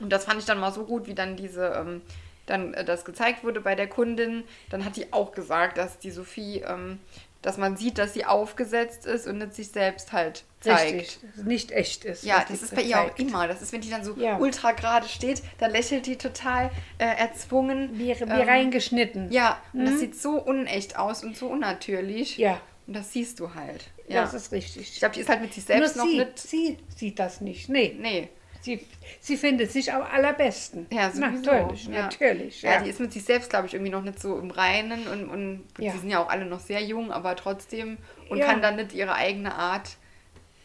Und 0.00 0.10
das 0.10 0.24
fand 0.24 0.40
ich 0.40 0.46
dann 0.46 0.58
mal 0.58 0.72
so 0.72 0.84
gut, 0.84 1.06
wie 1.06 1.14
dann 1.14 1.36
diese, 1.36 1.66
ähm, 1.66 2.02
dann 2.46 2.74
äh, 2.74 2.84
das 2.84 3.04
gezeigt 3.04 3.44
wurde 3.44 3.60
bei 3.60 3.74
der 3.74 3.86
Kundin. 3.86 4.44
Dann 4.70 4.84
hat 4.84 4.96
die 4.96 5.12
auch 5.12 5.32
gesagt, 5.32 5.78
dass 5.78 5.98
die 5.98 6.10
Sophie, 6.10 6.62
ähm, 6.66 6.98
dass 7.44 7.56
man 7.58 7.76
sieht, 7.76 7.98
dass 7.98 8.14
sie 8.14 8.24
aufgesetzt 8.24 9.06
ist 9.06 9.26
und 9.26 9.38
nicht 9.38 9.54
sich 9.54 9.68
selbst 9.68 10.12
halt 10.12 10.44
zeigt. 10.60 10.94
Richtig, 10.94 11.18
nicht 11.44 11.72
echt 11.72 12.04
ist. 12.04 12.24
Ja, 12.24 12.44
das 12.48 12.62
ist 12.62 12.74
bei 12.74 12.82
ihr 12.82 12.98
auch 13.00 13.18
immer. 13.18 13.46
Das 13.46 13.60
ist, 13.60 13.72
wenn 13.72 13.82
die 13.82 13.90
dann 13.90 14.02
so 14.04 14.14
Ja. 14.16 14.38
ultra 14.38 14.72
gerade 14.72 15.06
steht, 15.08 15.42
dann 15.58 15.70
lächelt 15.70 16.06
die 16.06 16.16
total 16.16 16.70
äh, 16.98 17.04
erzwungen. 17.04 17.90
Wie, 17.98 18.06
wie 18.08 18.12
Ähm, 18.22 18.30
reingeschnitten. 18.30 19.30
Ja, 19.30 19.60
und 19.72 19.84
das 19.84 20.00
sieht 20.00 20.16
so 20.20 20.40
unecht 20.40 20.96
aus 20.98 21.22
und 21.22 21.36
so 21.36 21.48
unnatürlich. 21.48 22.38
Ja, 22.38 22.60
Und 22.86 22.94
das 22.96 23.12
siehst 23.12 23.40
du 23.40 23.54
halt. 23.54 23.84
Ja. 24.08 24.22
das 24.22 24.34
ist 24.34 24.52
richtig. 24.52 24.82
ich 24.92 24.98
glaube, 24.98 25.14
die 25.14 25.20
ist 25.20 25.28
halt 25.28 25.40
mit 25.40 25.52
sich 25.54 25.66
Nur 25.68 25.76
selbst 25.78 25.96
noch 25.96 26.04
sie, 26.06 26.18
nicht. 26.18 26.38
sie 26.38 26.78
sieht 26.96 27.18
das 27.18 27.40
nicht. 27.40 27.68
Nee, 27.68 27.96
Nee. 28.00 28.28
Sie, 28.64 28.86
sie 29.20 29.36
findet 29.36 29.70
sich 29.70 29.92
am 29.92 30.02
allerbesten. 30.02 30.86
Ja, 30.90 31.10
sowieso. 31.10 31.50
Natürlich, 31.52 31.86
ja. 31.86 32.02
natürlich. 32.02 32.62
Ja. 32.62 32.72
Ja. 32.72 32.80
die 32.82 32.90
ist 32.90 33.00
mit 33.00 33.12
sich 33.12 33.24
selbst, 33.24 33.50
glaube 33.50 33.66
ich, 33.66 33.74
irgendwie 33.74 33.92
noch 33.92 34.02
nicht 34.02 34.18
so 34.20 34.38
im 34.38 34.50
Reinen 34.50 35.06
und, 35.06 35.28
und 35.28 35.64
Ja. 35.78 35.92
sie 35.92 35.98
sind 35.98 36.10
ja 36.10 36.18
auch 36.22 36.28
alle 36.28 36.46
noch 36.46 36.60
sehr 36.60 36.82
jung, 36.82 37.12
aber 37.12 37.36
trotzdem 37.36 37.98
und 38.30 38.38
Ja. 38.38 38.46
kann 38.46 38.62
dann 38.62 38.76
nicht 38.76 38.94
ihre 38.94 39.14
eigene 39.14 39.54
Art 39.54 39.96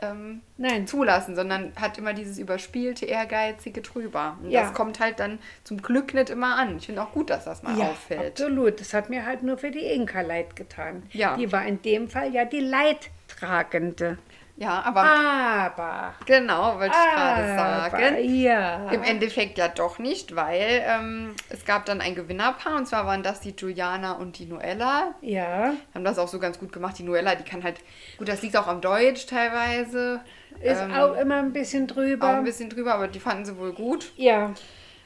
ähm, 0.01 0.39
zulassen, 0.85 1.35
sondern 1.35 1.73
hat 1.75 1.97
immer 1.97 2.13
dieses 2.13 2.39
überspielte, 2.39 3.05
ehrgeizige 3.05 3.81
drüber. 3.81 4.37
Und 4.41 4.49
Ja. 4.49 4.61
das 4.61 4.73
kommt 4.73 5.01
halt 5.01 5.19
dann 5.19 5.39
zum 5.65 5.81
Glück 5.81 6.13
nicht 6.13 6.29
immer 6.29 6.55
an. 6.55 6.77
Ich 6.77 6.85
finde 6.85 7.01
auch 7.03 7.11
gut, 7.11 7.29
dass 7.29 7.43
das 7.43 7.63
mal 7.63 7.77
ja, 7.77 7.89
auffällt. 7.89 8.39
absolut. 8.39 8.79
Das 8.79 8.93
hat 8.93 9.09
mir 9.09 9.25
halt 9.25 9.43
nur 9.43 9.57
für 9.57 9.71
die 9.71 9.79
Inka 9.83 10.21
leid 10.21 10.55
getan. 10.55 11.03
Ja. 11.11 11.35
Die 11.35 11.51
war 11.51 11.65
in 11.65 11.81
dem 11.81 12.07
Fall 12.09 12.33
ja 12.33 12.45
die 12.45 12.61
Leidtragende. 12.61 14.17
Ja, 14.59 14.81
aber 14.81 15.03
Aber. 15.03 16.13
genau, 16.25 16.77
wollte 16.77 16.93
ich 16.93 17.15
gerade 17.15 17.47
sagen. 17.55 18.35
Ja. 18.35 18.89
Im 18.89 19.03
Endeffekt 19.03 19.57
ja 19.57 19.69
doch 19.69 19.99
nicht, 19.99 20.35
weil 20.35 20.83
ähm, 20.85 21.33
es 21.47 21.63
gab 21.63 21.85
dann 21.85 22.01
ein 22.01 22.13
Gewinnerpaar 22.13 22.75
und 22.75 22.85
zwar 22.85 23.05
waren 23.05 23.23
das 23.23 23.39
die 23.39 23.55
Juliana 23.57 24.13
und 24.13 24.37
die 24.37 24.45
Noella. 24.45 25.15
Ja. 25.21 25.75
Haben 25.93 26.03
das 26.03 26.19
auch 26.19 26.27
so 26.27 26.39
ganz 26.39 26.59
gut 26.59 26.73
gemacht. 26.73 26.99
Die 26.99 27.03
Noella, 27.03 27.35
die 27.35 27.45
kann 27.45 27.63
halt, 27.63 27.79
gut, 28.17 28.27
das 28.27 28.41
liegt 28.41 28.57
auch 28.57 28.67
am 28.67 28.81
Deutsch 28.81 29.27
teilweise. 29.27 30.19
Ist 30.61 30.81
ähm, 30.81 30.93
auch 30.93 31.15
immer 31.15 31.37
ein 31.37 31.53
bisschen 31.53 31.87
drüber. 31.87 32.27
auch 32.27 32.33
ein 32.33 32.43
bisschen 32.43 32.69
drüber, 32.69 32.95
aber 32.95 33.07
die 33.07 33.21
fanden 33.21 33.45
sie 33.45 33.57
wohl 33.57 33.71
gut. 33.71 34.11
ja. 34.17 34.53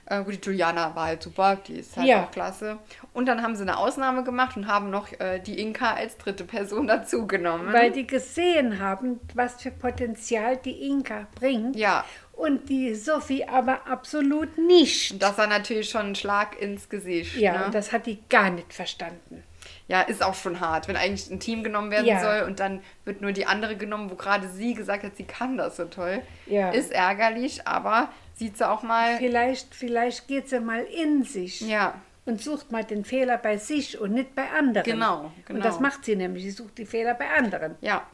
Äh, 0.06 0.22
gut, 0.24 0.34
die 0.34 0.50
Juliana 0.50 0.94
war 0.96 1.06
halt 1.08 1.24
super, 1.24 1.56
die 1.56 1.80
ist 1.80 1.96
halt 1.96 2.08
Ja. 2.08 2.24
auch 2.26 2.32
klasse. 2.32 2.78
Und 3.14 3.26
dann 3.26 3.42
haben 3.42 3.56
sie 3.56 3.62
eine 3.62 3.78
Ausnahme 3.78 4.24
gemacht 4.24 4.58
und 4.58 4.68
haben 4.68 4.90
noch 4.90 5.08
äh, 5.20 5.40
die 5.40 5.60
Inka 5.62 5.94
als 5.94 6.18
dritte 6.18 6.44
Person 6.44 6.88
dazugenommen. 6.88 7.72
Weil 7.72 7.92
die 7.92 8.06
gesehen 8.06 8.80
haben, 8.80 9.20
was 9.34 9.62
für 9.62 9.72
Potenzial 9.72 10.58
die 10.58 10.88
Inka 10.88 11.28
bringt. 11.40 11.76
ja, 11.78 12.04
Und 12.34 12.68
die 12.68 12.96
Sophie 12.96 13.46
aber 13.48 13.88
absolut 13.88 14.58
nicht. 14.58 15.12
und 15.14 15.24
das 15.24 15.38
war 15.38 15.48
natürlich 15.48 15.90
schon 15.90 16.08
ein 16.08 16.16
Schlag 16.16 16.60
ins 16.62 16.90
Gesicht. 16.90 17.38
Ja, 17.38 17.60
ne? 17.60 17.66
und 17.68 17.76
das 17.76 17.92
hat 17.94 18.06
die 18.06 18.20
gar 18.30 18.50
nicht 18.50 18.74
verstanden. 18.74 19.44
Ja, 19.88 20.02
ist 20.02 20.24
auch 20.24 20.34
schon 20.34 20.60
hart, 20.60 20.88
wenn 20.90 20.98
eigentlich 20.98 21.30
ein 21.30 21.40
Team 21.40 21.64
genommen 21.64 21.92
werden 21.92 22.06
Ja. 22.08 22.20
soll 22.20 22.48
und 22.48 22.60
dann 22.60 22.82
wird 23.06 23.22
nur 23.22 23.32
die 23.32 23.46
andere 23.46 23.76
genommen, 23.78 24.10
wo 24.10 24.16
gerade 24.16 24.48
sie 24.50 24.74
gesagt 24.74 25.04
hat, 25.04 25.16
sie 25.16 25.24
kann 25.26 25.58
das 25.58 25.78
so 25.78 25.86
toll. 25.86 26.22
Ja. 26.48 26.72
Ist 26.72 26.92
ärgerlich, 26.92 27.66
aber 27.68 28.10
sieht 28.36 28.58
sie 28.58 28.68
auch 28.70 28.84
mal. 28.84 29.18
Vielleicht, 29.18 29.74
vielleicht 29.76 30.28
geht 30.28 30.50
sie 30.50 30.60
mal 30.60 30.84
in 30.84 31.24
sich 31.24 31.62
Ja, 31.62 31.96
und 32.26 32.42
sucht 32.42 32.72
mal 32.72 32.84
den 32.84 33.04
Fehler 33.06 33.38
bei 33.38 33.58
sich 33.58 34.00
und 34.00 34.14
nicht 34.14 34.34
bei 34.36 34.50
anderen. 34.52 34.86
Genau, 34.86 35.32
genau. 35.46 35.58
Und 35.58 35.66
das 35.66 35.80
macht 35.80 36.06
sie 36.06 36.16
nämlich. 36.16 36.44
Sie 36.44 36.52
sucht 36.52 36.78
die 36.78 36.86
Fehler 36.86 37.14
bei 37.14 37.30
anderen. 37.30 37.76
ja. 37.82 38.06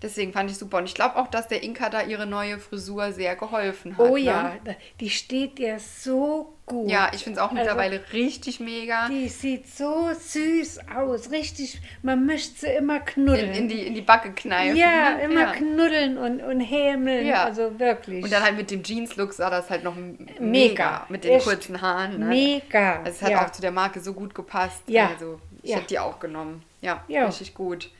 Deswegen 0.00 0.32
fand 0.32 0.48
ich 0.50 0.56
super. 0.56 0.78
Und 0.78 0.84
ich 0.84 0.94
glaube 0.94 1.16
auch, 1.16 1.26
dass 1.26 1.48
der 1.48 1.62
Inka 1.64 1.90
da 1.90 2.02
ihre 2.02 2.24
neue 2.26 2.58
Frisur 2.60 3.10
sehr 3.12 3.34
geholfen 3.34 3.98
hat. 3.98 4.06
Oh 4.06 4.14
ne? 4.14 4.20
ja, 4.20 4.54
da- 4.64 4.74
die 5.00 5.10
steht 5.10 5.58
ihr 5.58 5.78
so 5.80 6.54
gut. 6.66 6.88
Ja, 6.88 7.10
ich 7.12 7.24
finde 7.24 7.38
es 7.38 7.42
auch 7.42 7.50
Also, 7.50 7.56
mittlerweile 7.56 8.00
richtig 8.12 8.60
mega. 8.60 9.08
Die 9.08 9.26
sieht 9.28 9.66
so 9.68 10.10
süß 10.16 10.80
aus. 10.96 11.32
Richtig, 11.32 11.80
man 12.02 12.26
möchte 12.26 12.60
sie 12.60 12.66
immer 12.68 13.00
knuddeln. 13.00 13.50
In, 13.50 13.62
in, 13.62 13.68
die, 13.68 13.86
in 13.88 13.94
die 13.94 14.00
Backe 14.02 14.30
kneifen. 14.32 14.76
ja, 14.76 15.16
ne? 15.16 15.22
immer 15.24 15.40
ja. 15.40 15.52
knuddeln 15.52 16.16
und, 16.16 16.42
und 16.42 16.60
hämeln. 16.60 17.26
Ja. 17.26 17.44
Also 17.44 17.76
wirklich. 17.80 18.22
Und 18.22 18.32
dann 18.32 18.44
halt 18.44 18.56
mit 18.56 18.70
dem 18.70 18.84
Jeans-Look 18.84 19.32
sah 19.32 19.50
das 19.50 19.68
halt 19.68 19.82
noch 19.82 19.96
mega. 19.96 20.38
Mega. 20.38 21.06
Mit 21.08 21.24
den 21.24 21.32
Echt. 21.32 21.44
kurzen 21.46 21.80
Haaren. 21.82 22.20
Ne? 22.20 22.26
Mega. 22.26 22.98
Also 23.00 23.10
es 23.10 23.22
hat 23.22 23.30
ja. 23.30 23.44
auch 23.44 23.50
zu 23.50 23.62
der 23.62 23.72
Marke 23.72 23.98
so 24.00 24.12
gut 24.12 24.32
gepasst. 24.34 24.82
Ja. 24.86 25.08
Also 25.08 25.40
ich 25.62 25.70
Ja. 25.70 25.76
hätte 25.78 25.88
die 25.88 25.98
auch 25.98 26.20
genommen. 26.20 26.62
Ja, 26.82 27.02
Ja. 27.08 27.26
richtig 27.26 27.54
gut. 27.54 27.90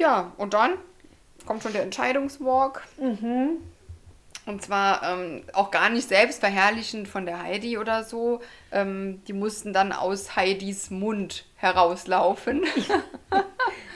Ja, 0.00 0.32
und 0.38 0.54
dann 0.54 0.72
kommt 1.44 1.62
schon 1.62 1.74
der 1.74 1.82
Entscheidungswalk. 1.82 2.82
Mhm. 2.98 3.58
Und 4.46 4.62
zwar 4.62 5.02
ähm, 5.02 5.42
auch 5.52 5.70
gar 5.70 5.90
nicht 5.90 6.08
selbstverherrlichend 6.08 7.06
von 7.06 7.26
der 7.26 7.42
Heidi 7.42 7.76
oder 7.76 8.02
so. 8.02 8.40
Ähm, 8.72 9.22
die 9.28 9.34
mussten 9.34 9.74
dann 9.74 9.92
aus 9.92 10.34
Heidis 10.36 10.90
Mund 10.90 11.44
herauslaufen. 11.56 12.64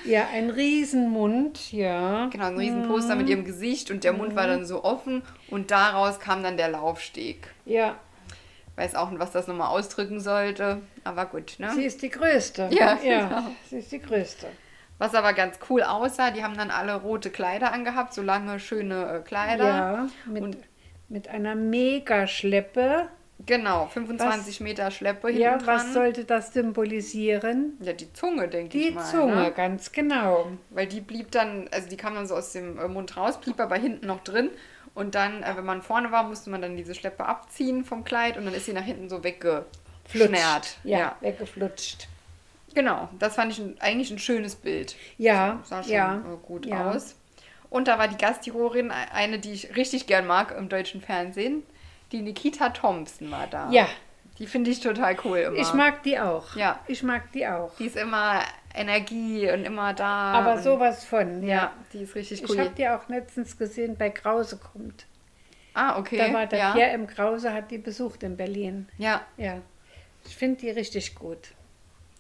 Ja, 0.06 0.28
ein 0.34 0.50
Riesenmund, 0.50 1.72
ja. 1.72 2.26
genau, 2.26 2.48
ein 2.48 2.58
riesen 2.58 2.86
Poster 2.86 3.16
mit 3.16 3.26
ihrem 3.26 3.46
Gesicht 3.46 3.90
und 3.90 4.04
der 4.04 4.12
Mund 4.12 4.36
war 4.36 4.46
dann 4.46 4.66
so 4.66 4.84
offen 4.84 5.22
und 5.48 5.70
daraus 5.70 6.20
kam 6.20 6.42
dann 6.42 6.58
der 6.58 6.68
Laufsteg. 6.68 7.48
Ja, 7.64 7.96
Weiß 8.76 8.96
auch 8.96 9.10
nicht, 9.10 9.20
was 9.20 9.30
das 9.30 9.46
nochmal 9.46 9.68
ausdrücken 9.68 10.18
sollte, 10.18 10.82
aber 11.04 11.26
gut, 11.26 11.54
ne? 11.58 11.72
sie 11.74 11.84
ist 11.84 12.02
die 12.02 12.10
Größte. 12.10 12.68
Ja, 12.72 12.98
ja 13.02 13.28
genau. 13.28 13.42
sie 13.70 13.78
ist 13.78 13.92
die 13.92 14.00
Größte. 14.00 14.48
Was 14.98 15.14
aber 15.14 15.32
ganz 15.32 15.58
cool 15.68 15.82
aussah, 15.82 16.30
die 16.30 16.44
haben 16.44 16.56
dann 16.56 16.70
alle 16.70 16.94
rote 16.94 17.30
Kleider 17.30 17.72
angehabt, 17.72 18.14
so 18.14 18.22
lange 18.22 18.60
schöne 18.60 19.18
äh, 19.18 19.20
Kleider. 19.26 19.64
Ja, 19.64 20.08
mit, 20.26 20.42
Und 20.42 20.56
mit 21.08 21.28
einer 21.28 21.54
Megaschleppe. 21.54 23.08
genau, 23.44 23.86
25 23.86 24.60
Meter 24.60 24.90
Schleppe 24.92 25.28
hinten 25.28 25.42
Ja, 25.42 25.58
dran. 25.58 25.66
was 25.66 25.92
sollte 25.92 26.24
das 26.24 26.52
symbolisieren? 26.52 27.76
ja, 27.80 27.92
die 27.92 28.12
Zunge, 28.12 28.48
denke 28.48 28.70
Die 28.78 28.88
ich 28.88 28.94
mal. 28.94 29.04
Zunge, 29.04 29.34
Ne? 29.34 29.52
ganz 29.52 29.90
genau. 29.92 30.46
Weil 30.70 30.86
die 30.86 31.00
blieb 31.00 31.30
dann, 31.32 31.68
also 31.72 31.88
die 31.88 31.96
kam 31.96 32.14
dann 32.14 32.26
so 32.26 32.36
aus 32.36 32.52
dem 32.52 32.78
äh, 32.78 32.86
Mund 32.88 33.16
raus, 33.16 33.40
blieb 33.40 33.60
aber 33.60 33.76
hinten 33.76 34.06
noch 34.06 34.22
drin. 34.22 34.50
Und 34.94 35.16
dann, 35.16 35.42
äh, 35.42 35.56
wenn 35.56 35.64
man 35.64 35.82
vorne 35.82 36.12
war, 36.12 36.22
musste 36.22 36.50
man 36.50 36.62
dann 36.62 36.76
diese 36.76 36.94
Schleppe 36.94 37.26
abziehen 37.26 37.84
vom 37.84 38.04
Kleid 38.04 38.36
und 38.38 38.44
dann 38.44 38.54
ist 38.54 38.66
sie 38.66 38.72
nach 38.72 38.84
hinten 38.84 39.08
so 39.08 39.24
weggeschnärt. 39.24 40.76
Ja, 40.84 41.16
weggeflutscht. 41.20 42.06
Genau, 42.74 43.08
das 43.18 43.36
fand 43.36 43.52
ich 43.52 43.58
ein, 43.58 43.76
eigentlich 43.80 44.10
ein 44.10 44.18
schönes 44.18 44.56
Bild. 44.56 44.96
Ja, 45.18 45.60
Sah 45.64 45.82
schon 45.82 45.92
ja. 45.92 46.16
äh, 46.18 46.36
gut 46.46 46.66
ja. 46.66 46.90
aus. 46.90 47.16
Und 47.70 47.88
da 47.88 47.98
war 47.98 48.08
die 48.08 48.16
Gastjurorin, 48.18 48.90
e- 48.90 49.12
eine, 49.12 49.38
die 49.38 49.52
ich 49.52 49.76
richtig 49.76 50.06
gern 50.06 50.26
mag 50.26 50.54
im 50.56 50.68
deutschen 50.68 51.00
Fernsehen. 51.00 51.62
Die 52.12 52.20
Nikita 52.22 52.70
Thompson 52.70 53.30
war 53.30 53.46
da. 53.48 53.68
Ja, 53.70 53.88
Die 54.38 54.46
finde 54.46 54.70
ich 54.70 54.80
total 54.80 55.16
cool 55.24 55.38
immer. 55.38 55.56
ich 55.56 55.72
mag 55.74 56.02
die 56.02 56.18
auch. 56.18 56.54
Ja. 56.56 56.80
Ich 56.86 57.02
mag 57.02 57.32
die 57.32 57.46
auch. 57.46 57.72
Die 57.78 57.86
ist 57.86 57.96
immer 57.96 58.40
Energie 58.74 59.50
und 59.50 59.64
immer 59.64 59.94
da. 59.94 60.32
Aber 60.32 60.58
sowas 60.58 61.04
von, 61.04 61.42
Ja, 61.42 61.54
ja. 61.56 61.72
die 61.92 62.02
ist 62.02 62.14
richtig 62.14 62.42
Ich 62.42 62.50
cool. 62.50 62.58
habe 62.58 62.70
die 62.76 62.88
auch 62.88 63.08
letztens 63.08 63.56
gesehen 63.56 63.96
bei 63.96 64.10
Krause 64.10 64.58
kommt. 64.58 65.06
ah, 65.74 65.98
okay. 65.98 66.18
Da 66.18 66.32
war 66.32 66.46
der 66.46 66.58
ja. 66.58 66.72
Pierre 66.72 66.92
im 66.94 67.06
Krause, 67.06 67.52
hat 67.52 67.70
die 67.70 67.78
besucht 67.78 68.22
in 68.22 68.36
Berlin. 68.36 68.88
ja, 68.98 69.22
Ja. 69.36 69.58
Ich 70.26 70.36
finde 70.36 70.60
die 70.60 70.70
richtig 70.70 71.14
gut. 71.16 71.50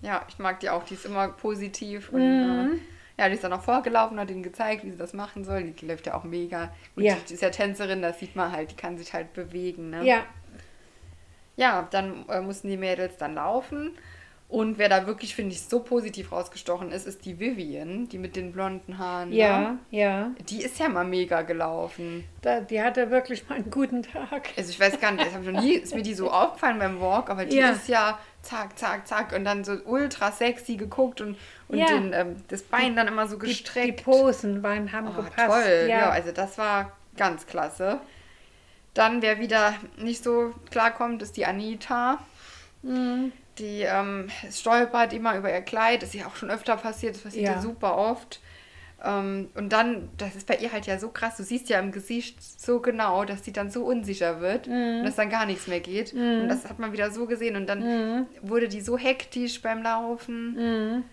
Ja, 0.04 0.24
ich 0.28 0.38
mag 0.38 0.60
die 0.60 0.70
auch. 0.70 0.84
Die 0.84 0.94
ist 0.94 1.06
immer 1.06 1.28
positiv. 1.28 2.10
Und, 2.12 2.20
Mhm. 2.20 2.74
äh, 2.74 3.20
ja, 3.22 3.28
die 3.28 3.34
ist 3.34 3.44
dann 3.44 3.52
auch 3.52 3.62
vorgelaufen, 3.62 4.18
hat 4.20 4.30
ihnen 4.30 4.42
gezeigt, 4.42 4.84
wie 4.84 4.90
sie 4.90 4.96
das 4.96 5.12
machen 5.12 5.44
soll. 5.44 5.62
Die 5.64 5.86
läuft 5.86 6.06
ja 6.06 6.14
auch 6.14 6.24
mega. 6.24 6.72
Gut, 6.94 7.04
Ja. 7.04 7.16
die 7.28 7.34
ist 7.34 7.42
ja 7.42 7.50
Tänzerin, 7.50 8.02
das 8.02 8.18
sieht 8.20 8.36
man 8.36 8.52
halt. 8.52 8.72
Die 8.72 8.76
kann 8.76 8.98
sich 8.98 9.12
halt 9.14 9.32
bewegen. 9.32 9.90
Ne? 9.90 10.04
Ja, 10.04 10.24
Ja, 11.56 11.86
dann 11.92 12.28
äh, 12.28 12.40
mussten 12.40 12.68
die 12.68 12.76
Mädels 12.76 13.16
dann 13.16 13.34
laufen. 13.36 13.96
Und 14.46 14.78
wer 14.78 14.88
da 14.88 15.06
wirklich, 15.06 15.34
finde 15.34 15.52
ich, 15.52 15.62
so 15.62 15.80
positiv 15.80 16.30
rausgestochen 16.30 16.92
ist, 16.92 17.06
ist 17.08 17.24
die 17.24 17.40
Vivian, 17.40 18.08
die 18.08 18.18
mit 18.18 18.36
den 18.36 18.52
blonden 18.52 18.98
Haaren. 18.98 19.32
ja, 19.32 19.58
Ne? 19.58 19.78
ja. 19.90 20.30
Die 20.48 20.62
ist 20.62 20.78
ja 20.78 20.88
mal 20.88 21.04
mega 21.04 21.42
gelaufen. 21.42 22.24
Da, 22.42 22.60
die 22.60 22.80
hatte 22.80 23.10
wirklich 23.10 23.48
mal 23.48 23.56
einen 23.56 23.70
guten 23.70 24.02
Tag. 24.02 24.50
Also 24.56 24.70
ich 24.70 24.78
weiß 24.78 25.00
gar 25.00 25.10
nicht, 25.12 25.26
ich 25.26 25.34
hab 25.34 25.42
noch 25.44 25.60
nie, 25.60 25.72
ist 25.72 25.94
mir 25.94 26.02
die 26.02 26.14
so 26.14 26.30
aufgefallen 26.30 26.78
beim 26.78 27.00
Walk, 27.00 27.30
aber 27.30 27.46
die 27.46 27.56
Ja. 27.56 27.70
ist 27.70 27.88
ja 27.88 28.18
zack, 28.42 28.78
zack, 28.78 29.08
zack 29.08 29.32
und 29.34 29.44
dann 29.44 29.64
so 29.64 29.72
ultra 29.86 30.30
sexy 30.30 30.76
geguckt 30.76 31.20
und, 31.20 31.36
und 31.68 31.78
Ja. 31.78 31.86
den, 31.86 32.12
ähm, 32.12 32.36
das 32.48 32.62
Bein 32.62 32.94
dann 32.94 33.08
immer 33.08 33.26
so 33.26 33.36
Die, 33.36 33.46
die 33.46 33.48
gestreckt. 33.48 34.04
Posen 34.04 34.62
waren, 34.62 34.92
haben 34.92 35.08
Oh, 35.08 35.22
gepasst. 35.22 35.48
toll, 35.48 35.86
ja. 35.88 35.98
Ja. 35.98 36.10
also 36.10 36.30
das 36.30 36.58
war 36.58 36.92
ganz 37.16 37.46
klasse. 37.46 37.98
Dann, 38.92 39.20
wer 39.22 39.40
wieder 39.40 39.74
nicht 39.96 40.22
so 40.22 40.52
klarkommt, 40.70 41.22
ist 41.22 41.36
die 41.36 41.46
Anita. 41.46 42.18
Mhm. 42.82 43.32
Die 43.58 43.82
ähm, 43.82 44.28
stolpert 44.50 45.12
immer 45.12 45.36
über 45.36 45.52
ihr 45.52 45.60
Kleid. 45.62 46.02
Das 46.02 46.08
ist 46.14 46.20
ja 46.20 46.26
auch 46.26 46.36
schon 46.36 46.50
öfter 46.50 46.76
passiert. 46.76 47.14
Das 47.14 47.22
passiert 47.22 47.44
ja, 47.46 47.52
Ja. 47.54 47.60
super 47.60 47.96
oft. 47.96 48.40
Ähm, 49.04 49.50
und 49.54 49.70
dann, 49.72 50.08
das 50.16 50.34
ist 50.34 50.46
bei 50.46 50.56
ihr 50.56 50.72
halt 50.72 50.86
ja 50.86 50.98
so 50.98 51.08
krass. 51.10 51.36
Du 51.36 51.42
siehst 51.42 51.68
ja 51.68 51.78
im 51.78 51.92
Gesicht 51.92 52.42
so 52.42 52.80
genau, 52.80 53.24
dass 53.24 53.44
sie 53.44 53.52
dann 53.52 53.70
so 53.70 53.84
unsicher 53.84 54.40
wird 54.40 54.66
Mhm. 54.66 54.98
und 55.00 55.04
dass 55.04 55.16
dann 55.16 55.28
gar 55.30 55.46
nichts 55.46 55.66
mehr 55.66 55.80
geht. 55.80 56.14
Und 56.14 56.48
das 56.48 56.64
hat 56.68 56.78
man 56.78 56.92
wieder 56.92 57.10
so 57.10 57.26
gesehen. 57.26 57.54
Und 57.56 57.66
dann 57.66 57.80
Mhm. 57.80 58.26
wurde 58.42 58.68
die 58.68 58.80
so 58.80 58.96
hektisch 58.98 59.60
beim 59.62 59.82
Laufen. 59.82 61.04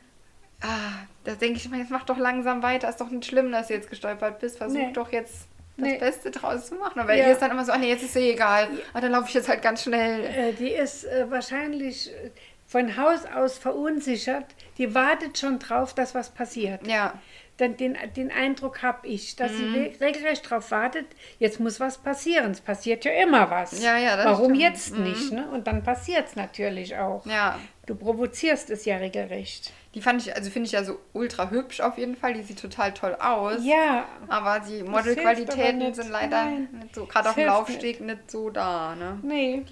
Ah, 0.63 0.91
da 1.23 1.33
denke 1.33 1.57
ich 1.57 1.69
mir, 1.69 1.77
jetzt 1.79 1.89
mach 1.91 2.05
doch 2.05 2.17
langsam 2.19 2.61
weiter. 2.63 2.87
Ist 2.87 3.01
doch 3.01 3.09
nicht 3.09 3.25
schlimm, 3.25 3.51
dass 3.51 3.67
du 3.67 3.73
jetzt 3.73 3.89
gestolpert 3.89 4.39
bist. 4.39 4.57
Versuch 4.59 4.77
Nee. 4.77 4.93
doch 4.93 5.11
jetzt 5.11 5.47
das 5.81 5.91
Nee. 5.91 5.97
Beste 5.99 6.31
draus 6.31 6.67
zu 6.67 6.75
machen. 6.75 6.99
Aber 6.99 7.13
Ja. 7.13 7.27
ihr 7.27 7.33
ist 7.33 7.41
dann 7.41 7.51
immer 7.51 7.65
so, 7.65 7.71
ah 7.71 7.77
nee, 7.77 7.89
jetzt 7.89 8.03
ist 8.03 8.15
eh 8.15 8.31
egal. 8.31 8.67
Ah, 8.93 9.01
dann 9.01 9.11
laufe 9.11 9.27
ich 9.27 9.33
jetzt 9.33 9.49
halt 9.49 9.61
ganz 9.61 9.83
schnell. 9.83 10.23
Äh, 10.25 10.53
die 10.53 10.69
ist 10.71 11.05
äh, 11.05 11.29
wahrscheinlich 11.29 12.09
äh, 12.11 12.29
von 12.65 12.95
Haus 12.97 13.21
aus 13.35 13.57
verunsichert, 13.57 14.45
die 14.81 14.93
wartet 14.95 15.37
schon 15.37 15.59
drauf, 15.59 15.93
dass 15.93 16.15
was 16.15 16.29
passiert. 16.31 16.85
Ja. 16.87 17.13
Dann 17.57 17.77
den, 17.77 17.95
den 18.15 18.31
Eindruck 18.31 18.81
habe 18.81 19.05
ich, 19.07 19.35
dass 19.35 19.51
Mhm. 19.51 19.57
sie 19.57 19.79
re- 19.79 19.91
regelrecht 20.01 20.49
darauf 20.49 20.71
wartet, 20.71 21.05
jetzt 21.37 21.59
muss 21.59 21.79
was 21.79 21.99
passieren. 21.99 22.49
Es 22.51 22.61
passiert 22.61 23.05
ja 23.05 23.11
immer 23.11 23.51
was. 23.51 23.83
Ja, 23.83 23.97
ja, 23.97 24.17
Warum 24.25 24.45
stimmt. 24.45 24.55
Mhm. 24.55 24.59
jetzt 24.61 24.95
nicht? 24.97 25.31
Ne? 25.31 25.47
Und 25.51 25.67
dann 25.67 25.83
passiert 25.83 26.27
es 26.27 26.35
natürlich 26.35 26.97
auch. 26.97 27.23
Ja. 27.27 27.59
Du 27.85 27.93
provozierst 27.95 28.69
es 28.71 28.85
ja 28.85 28.97
regelrecht. 28.97 29.71
Die 29.93 30.01
fand 30.01 30.21
ich, 30.25 30.33
also 30.35 30.49
finde 30.49 30.65
ich 30.67 30.71
ja 30.71 30.83
so 30.83 30.97
ultra 31.13 31.49
hübsch 31.51 31.81
auf 31.81 31.97
jeden 31.99 32.15
Fall. 32.15 32.33
Die 32.33 32.41
sieht 32.41 32.59
total 32.59 32.93
toll 32.93 33.15
aus. 33.19 33.59
Ja, 33.63 34.05
Aber 34.29 34.59
die 34.61 34.81
Modelqualitäten 34.81 35.77
nicht. 35.79 35.95
sind 35.97 36.09
leider 36.09 36.45
Nein. 36.45 36.69
nicht 36.81 36.95
so, 36.95 37.05
gerade 37.05 37.29
auf 37.29 37.35
dem 37.35 37.45
Laufsteg 37.47 38.01
nicht. 38.01 38.31
so 38.31 38.49
da, 38.49 38.95
ne? 38.95 39.19
nee. 39.21 39.63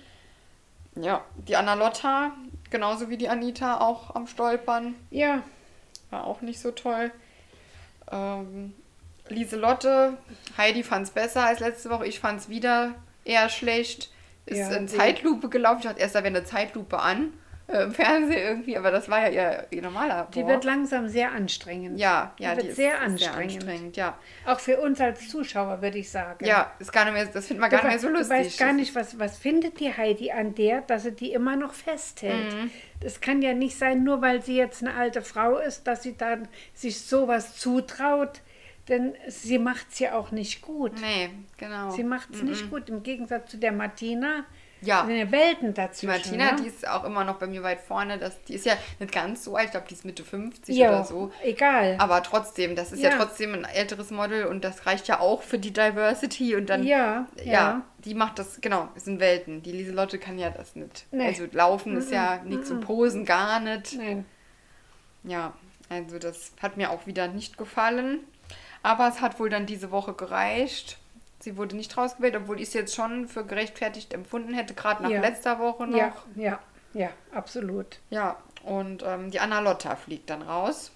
Ja, 0.96 1.24
die 1.48 1.56
Anna 1.56 1.76
Lotta, 1.76 2.34
genauso 2.72 3.10
wie 3.10 3.18
die 3.18 3.30
Anita, 3.30 3.80
auch 3.80 4.16
am 4.16 4.28
Stolpern. 4.28 4.96
Ja, 5.12 5.44
War 6.10 6.26
auch 6.26 6.42
nicht 6.42 6.60
so 6.60 6.72
toll. 6.72 7.12
Ähm, 8.12 8.74
Lieselotte, 9.28 10.18
Heidi 10.58 10.84
fand 10.84 11.06
es 11.08 11.12
besser 11.12 11.44
als 11.46 11.60
letzte 11.60 11.90
Woche. 11.90 12.08
Ich 12.08 12.20
fand 12.20 12.40
es 12.42 12.50
wieder 12.50 12.96
eher 13.26 13.50
schlecht. 13.50 14.10
Ist 14.46 14.58
Ja, 14.58 14.72
in 14.76 14.88
Zeitlupe 14.88 15.50
gelaufen. 15.50 15.80
Ich 15.80 15.86
dachte 15.86 16.00
erst, 16.00 16.16
da 16.16 16.20
wäre 16.24 16.36
eine 16.36 16.44
Zeitlupe 16.44 17.00
an 17.00 17.32
äh, 17.72 17.84
im 17.84 17.92
Fernsehen 17.94 18.38
irgendwie, 18.40 18.78
aber 18.78 18.92
das 18.92 19.08
war 19.10 19.30
ja 19.30 19.30
ihr, 19.30 19.68
ihr 19.70 19.82
normaler 19.82 20.28
die 20.34 20.40
Walk. 20.40 20.48
wird 20.48 20.64
langsam 20.66 21.08
sehr 21.08 21.32
anstrengend. 21.32 22.00
ja, 22.00 22.34
ja, 22.40 22.56
die 22.56 22.68
wird 22.68 22.76
sehr, 22.76 22.94
ist, 22.96 23.02
anstrengend. 23.02 23.52
Ist 23.52 23.62
sehr 23.62 23.72
anstrengend. 23.74 23.98
Ja, 23.98 24.18
Auch 24.46 24.60
für 24.60 24.80
uns 24.80 25.00
als 25.00 25.30
Zuschauer, 25.30 25.82
würde 25.82 25.98
ich 26.00 26.10
sagen. 26.10 26.44
ja, 26.46 26.72
ist 26.80 26.92
gar 26.92 27.06
nicht 27.06 27.14
mehr, 27.14 27.26
das 27.26 27.48
findet 27.48 27.62
man 27.62 27.70
Du, 27.70 27.76
gar 27.78 27.84
nicht 27.84 27.92
mehr 27.92 28.00
so 28.00 28.10
lustig. 28.10 28.38
du 28.38 28.44
weißt 28.46 28.60
gar 28.60 28.74
nicht, 28.74 28.96
was, 28.96 29.20
was 29.20 29.38
findet 29.38 29.80
die 29.80 29.96
Heidi 29.96 30.32
an 30.32 30.56
der, 30.56 30.82
dass 30.82 31.04
sie 31.04 31.12
die 31.12 31.32
immer 31.32 31.56
noch 31.56 31.74
festhält. 31.74 32.54
Mhm. 32.54 32.72
Das 33.02 33.22
kann 33.22 33.42
ja 33.42 33.54
nicht 33.54 33.78
sein, 33.78 34.04
nur 34.04 34.22
weil 34.22 34.42
sie 34.42 34.58
jetzt 34.58 34.82
eine 34.84 34.94
alte 34.96 35.22
Frau 35.22 35.58
ist, 35.58 35.88
dass 35.88 36.04
sie 36.04 36.18
dann 36.18 36.48
sich 36.74 37.00
sowas 37.02 37.56
zutraut. 37.58 38.42
Denn 38.88 39.14
sie 39.28 39.60
macht 39.60 39.86
es 39.92 40.00
ja 40.00 40.18
auch 40.18 40.32
nicht 40.32 40.64
gut. 40.64 40.94
Nee, 41.00 41.30
genau. 41.58 41.92
Sie 41.92 42.04
macht 42.04 42.32
es 42.34 42.42
nicht 42.42 42.72
gut. 42.72 42.90
Im 42.90 43.04
Gegensatz 43.04 43.52
zu 43.52 43.58
der 43.58 43.72
Martina. 43.72 44.46
Ja. 44.82 45.06
sind 45.06 45.18
ja 45.18 45.32
Welten 45.32 45.70
Die 45.70 45.74
dazwischen. 45.74 46.38
Martina, 46.38 46.52
ne? 46.52 46.62
die 46.62 46.68
ist 46.68 46.88
auch 46.88 47.04
immer 47.04 47.24
noch 47.24 47.38
bei 47.38 47.48
mir 47.48 47.64
weit 47.64 47.80
vorne. 47.80 48.18
Das, 48.18 48.42
die 48.44 48.54
ist 48.54 48.66
ja 48.66 48.74
nicht 49.00 49.12
ganz 49.12 49.44
so 49.44 49.56
alt, 49.56 49.66
ich 49.66 49.72
glaube, 49.72 49.88
die 49.90 49.94
ist 49.94 50.06
Mitte 50.06 50.24
50 50.24 50.76
ja, 50.76 50.90
oder 50.90 51.04
so. 51.04 51.32
egal. 51.44 51.96
Aber 52.00 52.24
trotzdem, 52.24 52.76
das 52.76 52.92
ist 52.92 53.02
ja. 53.02 53.10
Ja. 53.10 53.18
trotzdem 53.18 53.54
ein 53.54 53.66
älteres 53.66 54.12
Model 54.12 54.46
und 54.46 54.64
das 54.64 54.86
reicht 54.86 55.08
ja 55.08 55.20
auch 55.20 55.42
für 55.42 55.60
die 55.60 55.72
Diversity 55.72 56.56
und 56.56 56.70
dann. 56.70 56.84
Ja, 56.84 57.28
ja. 57.44 57.52
ja. 57.52 57.82
die 58.06 58.14
macht 58.14 58.40
das, 58.40 58.62
genau, 58.62 58.90
es 58.96 59.06
sind 59.06 59.20
Welten. 59.20 59.62
Die 59.64 59.72
Lieselotte 59.72 60.20
kann 60.20 60.38
ja 60.38 60.50
das 60.50 60.76
nicht. 60.76 61.06
Nee. 61.12 61.28
Also 61.28 61.46
laufen 61.52 61.98
ist 61.98 62.12
ja 62.12 62.42
nichts 62.44 62.72
und 62.72 62.82
posen 62.82 63.26
gar 63.26 63.60
nicht. 63.60 63.98
Nein. 63.98 64.26
Ja, 65.24 65.54
also 65.90 66.20
das 66.20 66.54
hat 66.62 66.78
mir 66.78 66.92
auch 66.92 67.06
wieder 67.06 67.28
nicht 67.28 67.58
gefallen. 67.58 68.20
Aber 68.82 69.08
es 69.10 69.22
hat 69.22 69.40
wohl 69.40 69.50
dann 69.50 69.66
diese 69.66 69.92
Woche 69.92 70.14
gereicht. 70.14 70.98
Sie 71.40 71.56
wurde 71.58 71.76
nicht 71.76 71.96
rausgewählt, 71.98 72.36
obwohl 72.36 72.58
ich 72.58 72.68
es 72.70 72.74
jetzt 72.74 72.96
schon 72.96 73.28
für 73.28 73.46
gerechtfertigt 73.46 74.14
empfunden 74.14 74.54
hätte, 74.54 74.74
gerade 74.74 75.04
nach 75.04 75.10
Ja. 75.10 75.22
letzter 75.22 75.60
Woche 75.60 75.88
noch. 75.88 75.98
Ja, 75.98 76.14
ja, 76.36 76.60
ja, 76.94 77.10
absolut. 77.34 78.00
Ja, 78.10 78.38
und 78.64 79.04
ähm, 79.06 79.32
die 79.32 79.40
Anna 79.40 79.60
Lotta 79.60 79.96
fliegt 79.96 80.30
dann 80.30 80.42
raus. 80.42 80.92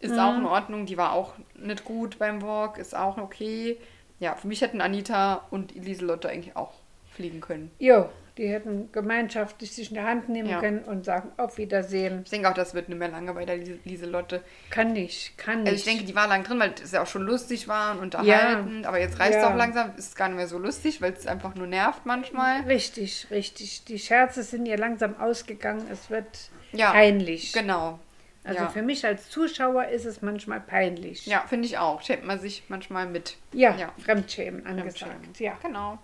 Ist 0.00 0.12
Mhm. 0.14 0.18
auch 0.18 0.36
in 0.38 0.46
Ordnung, 0.46 0.86
die 0.86 0.96
war 0.96 1.12
auch 1.12 1.34
nicht 1.54 1.84
gut 1.84 2.18
beim 2.18 2.42
Walk, 2.42 2.78
ist 2.78 2.96
auch 2.96 3.18
okay. 3.18 3.78
Ja, 4.18 4.34
für 4.34 4.46
mich 4.48 4.60
hätten 4.62 4.80
Anita 4.80 5.46
und 5.50 5.74
Lieselotte 5.74 6.28
eigentlich 6.28 6.56
auch 6.56 6.72
fliegen 7.14 7.40
können. 7.40 7.70
Jo, 7.78 8.08
die 8.38 8.48
hätten 8.48 8.90
gemeinschaftlich 8.92 9.72
sich 9.72 9.90
in 9.90 9.96
die 9.96 10.00
Hand 10.02 10.28
nehmen 10.28 10.48
Ja. 10.48 10.60
können 10.60 10.80
und 10.84 11.04
sagen, 11.04 11.32
auf 11.36 11.58
Wiedersehen. 11.58 12.22
Ich 12.24 12.30
denke 12.30 12.48
auch, 12.48 12.54
das 12.54 12.72
wird 12.74 12.88
nicht 12.88 12.98
mehr 12.98 13.08
lange 13.08 13.32
bei 13.34 13.44
der 13.44 13.56
Liese- 13.58 13.78
Lieselotte. 13.84 14.42
Kann 14.70 14.92
nicht, 14.94 15.36
kann 15.36 15.64
nicht. 15.64 15.72
Also 15.72 15.78
ich 15.80 15.84
denke, 15.84 16.04
die 16.04 16.14
war 16.14 16.26
lang 16.28 16.42
drin, 16.44 16.58
weil 16.58 16.72
es 16.82 16.92
ja 16.92 17.02
auch 17.02 17.06
schon 17.06 17.22
lustig 17.22 17.68
war 17.68 17.92
und 17.92 18.00
unterhalten. 18.00 18.84
Aber 18.86 18.98
jetzt 18.98 19.18
reicht 19.20 19.34
es 19.34 19.42
Ja. 19.42 19.50
auch 19.52 19.56
langsam, 19.56 19.92
ist 19.96 20.08
es 20.08 20.14
gar 20.14 20.28
nicht 20.28 20.36
mehr 20.38 20.46
so 20.48 20.58
lustig, 20.58 21.02
weil 21.02 21.12
es 21.12 21.26
einfach 21.26 21.54
nur 21.54 21.66
nervt 21.66 22.06
manchmal. 22.06 22.60
Richtig, 22.62 23.26
richtig. 23.30 23.84
Die 23.84 23.98
Scherze 23.98 24.42
sind 24.42 24.64
ihr 24.66 24.78
langsam 24.78 25.20
ausgegangen. 25.20 25.86
Es 25.90 26.08
wird 26.10 26.50
Ja, 26.72 26.92
peinlich. 26.92 27.52
Genau. 27.52 27.98
Also 28.44 28.60
ja. 28.62 28.68
für 28.70 28.82
mich 28.82 29.04
als 29.06 29.28
Zuschauer 29.30 29.84
ist 29.88 30.04
es 30.04 30.20
manchmal 30.22 30.58
peinlich. 30.60 31.26
ja, 31.26 31.44
finde 31.46 31.66
ich 31.66 31.78
auch. 31.78 32.02
Schämt 32.02 32.24
man 32.24 32.40
sich 32.40 32.64
manchmal 32.68 33.06
mit. 33.06 33.36
Ja, 33.52 33.76
Ja. 33.76 33.92
Fremdschämen 34.02 34.66
angesagt. 34.66 34.98
Fremdschämen. 35.12 35.34
Ja. 35.38 35.58
Genau. 35.62 35.98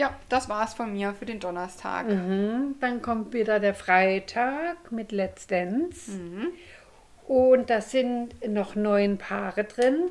Ja, 0.00 0.16
das 0.30 0.48
war's 0.48 0.72
von 0.72 0.94
mir 0.94 1.12
für 1.12 1.26
den 1.26 1.40
Donnerstag. 1.40 2.08
Mhm. 2.08 2.76
Dann 2.80 3.02
kommt 3.02 3.34
wieder 3.34 3.60
der 3.60 3.74
Freitag 3.74 4.90
mit 4.90 5.12
Let's 5.12 5.46
Dance. 5.46 6.12
Mhm. 6.12 6.46
Und 7.28 7.68
da 7.68 7.82
sind 7.82 8.30
noch 8.48 8.74
neun 8.74 9.18
Paare 9.18 9.64
drin. 9.64 10.10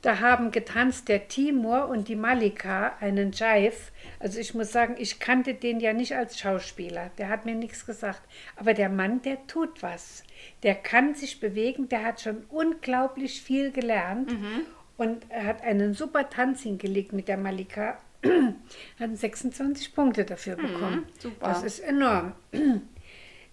Da 0.00 0.20
haben 0.20 0.52
getanzt 0.52 1.10
der 1.10 1.28
Timur 1.28 1.88
und 1.88 2.08
die 2.08 2.16
Malika 2.16 2.94
einen 2.98 3.32
Jive. 3.32 3.76
Also 4.18 4.40
ich 4.40 4.54
muss 4.54 4.72
sagen, 4.72 4.94
ich 4.96 5.20
kannte 5.20 5.52
den 5.52 5.78
ja 5.78 5.92
nicht 5.92 6.16
als 6.16 6.40
Schauspieler. 6.40 7.10
Der 7.18 7.28
hat 7.28 7.44
mir 7.44 7.54
nichts 7.54 7.84
gesagt. 7.84 8.22
Aber 8.56 8.72
der 8.72 8.88
Mann, 8.88 9.20
der 9.20 9.46
tut 9.48 9.82
was. 9.82 10.24
Der 10.62 10.76
kann 10.76 11.14
sich 11.14 11.40
bewegen. 11.40 11.90
Der 11.90 12.06
hat 12.06 12.22
schon 12.22 12.44
unglaublich 12.48 13.42
viel 13.42 13.70
gelernt. 13.70 14.32
Und 14.96 15.26
er 15.28 15.44
hat 15.44 15.62
einen 15.62 15.92
super 15.92 16.30
Tanz 16.30 16.62
hingelegt 16.62 17.12
mit 17.12 17.28
der 17.28 17.36
Malika. 17.36 17.98
hat 18.98 19.16
26 19.16 19.94
Punkte 19.94 20.24
dafür 20.24 20.56
bekommen. 20.56 21.06
super. 21.18 21.46
Das 21.48 21.62
ist 21.62 21.80
enorm. 21.80 22.32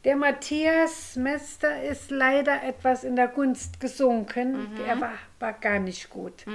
Der 0.06 0.16
Matthias 0.16 1.18
Mester 1.18 1.84
ist 1.84 2.10
leider 2.10 2.64
etwas 2.64 3.04
in 3.04 3.18
der 3.18 3.28
Gunst 3.28 3.82
gesunken. 3.82 4.70
Der 4.78 5.02
war, 5.02 5.12
war 5.40 5.52
gar 5.52 5.80
nicht 5.80 6.10
gut. 6.10 6.46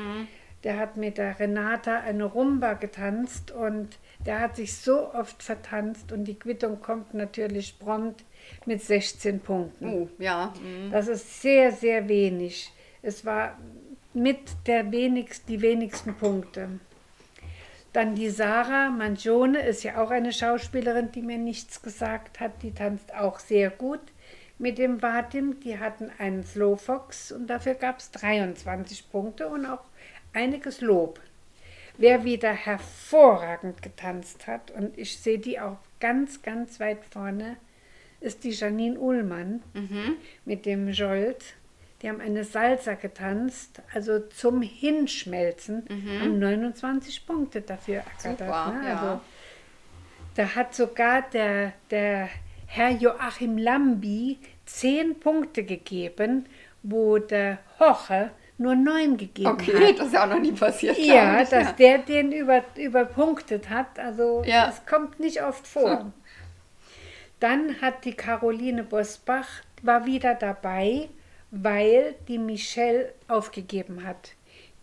Der 0.62 0.78
hat 0.78 0.96
mit 0.96 1.18
der 1.18 1.38
Renata 1.38 2.00
eine 2.00 2.24
Rumba 2.24 2.72
getanzt 2.72 3.50
und 3.50 3.98
der 4.24 4.40
hat 4.40 4.56
sich 4.56 4.78
so 4.78 5.12
oft 5.12 5.42
vertanzt 5.42 6.10
und 6.10 6.24
die 6.24 6.38
Quittung 6.38 6.80
kommt 6.80 7.12
natürlich 7.12 7.78
prompt 7.78 8.24
mit 8.64 8.82
16 8.82 9.40
Punkten. 9.40 9.88
Oh, 9.88 10.08
ja. 10.18 10.54
mhm. 10.62 10.90
Das 10.90 11.08
ist 11.08 11.42
sehr, 11.42 11.70
sehr 11.70 12.08
wenig. 12.08 12.72
Es 13.02 13.26
war 13.26 13.58
mit 14.14 14.38
der 14.66 14.90
wenigst, 14.90 15.50
die 15.50 15.60
wenigsten 15.60 16.14
Punkte. 16.14 16.80
Dann 17.94 18.16
die 18.16 18.28
Sarah 18.28 18.90
Mangione 18.90 19.60
ist 19.60 19.84
ja 19.84 20.02
auch 20.02 20.10
eine 20.10 20.32
Schauspielerin, 20.32 21.12
die 21.12 21.22
mir 21.22 21.38
nichts 21.38 21.80
gesagt 21.80 22.40
hat. 22.40 22.64
Die 22.64 22.72
tanzt 22.72 23.14
auch 23.14 23.38
sehr 23.38 23.70
gut 23.70 24.00
mit 24.58 24.78
dem 24.78 25.00
Vatim. 25.00 25.60
Die 25.60 25.78
hatten 25.78 26.10
einen 26.18 26.42
Slowfox 26.42 27.30
und 27.30 27.46
dafür 27.46 27.74
gab 27.74 28.00
es 28.00 28.10
23 28.10 29.12
Punkte 29.12 29.46
und 29.46 29.64
auch 29.64 29.84
einiges 30.32 30.80
Lob. 30.80 31.20
Wer 31.96 32.24
wieder 32.24 32.52
hervorragend 32.52 33.80
getanzt 33.80 34.48
hat, 34.48 34.72
und 34.72 34.98
ich 34.98 35.16
sehe 35.20 35.38
die 35.38 35.60
auch 35.60 35.78
ganz, 36.00 36.42
ganz 36.42 36.80
weit 36.80 37.04
vorne, 37.08 37.58
ist 38.18 38.42
die 38.42 38.50
Janine 38.50 38.98
Ullmann 38.98 39.62
mit 40.44 40.66
dem 40.66 40.88
Jolt. 40.88 41.54
Die 42.02 42.08
haben 42.08 42.20
eine 42.20 42.44
Salsa 42.44 42.94
getanzt, 42.94 43.80
also 43.94 44.18
zum 44.20 44.60
Hinschmelzen, 44.62 45.84
haben 46.20 46.38
29 46.38 47.26
Punkte 47.26 47.62
dafür 47.62 47.96
ergattert. 47.96 48.38
Super, 48.38 48.72
ne? 48.72 48.88
ja. 48.88 48.94
Also, 48.96 49.20
da 50.34 50.54
hat 50.54 50.74
sogar 50.74 51.22
der, 51.32 51.72
der 51.90 52.28
Herr 52.66 52.90
Joachim 52.90 53.56
Lambi 53.56 54.38
10 54.66 55.20
Punkte 55.20 55.62
gegeben, 55.64 56.46
wo 56.82 57.18
der 57.18 57.58
Hoche 57.78 58.30
nur 58.58 58.74
9 58.74 59.16
gegeben 59.16 59.48
Okay, 59.48 59.88
hat. 59.90 59.98
das 59.98 60.06
ist 60.08 60.12
ja 60.14 60.24
auch 60.24 60.28
noch 60.28 60.40
nie 60.40 60.52
passiert. 60.52 60.98
Ja, 60.98 61.42
dass 61.44 61.74
der 61.76 61.98
den 61.98 62.32
über, 62.32 62.62
überpunktet 62.76 63.70
hat. 63.70 63.98
Also 63.98 64.42
Ja. 64.44 64.66
das 64.66 64.84
kommt 64.86 65.18
nicht 65.20 65.42
oft 65.42 65.66
vor. 65.66 66.12
Dann 67.40 67.80
hat 67.80 68.04
die 68.04 68.14
Caroline 68.14 68.84
Bosbach, 68.84 69.48
war 69.82 70.06
wieder 70.06 70.34
dabei, 70.34 71.08
weil 71.62 72.14
die 72.28 72.38
Michelle 72.38 73.12
aufgegeben 73.28 74.04
hat. 74.04 74.32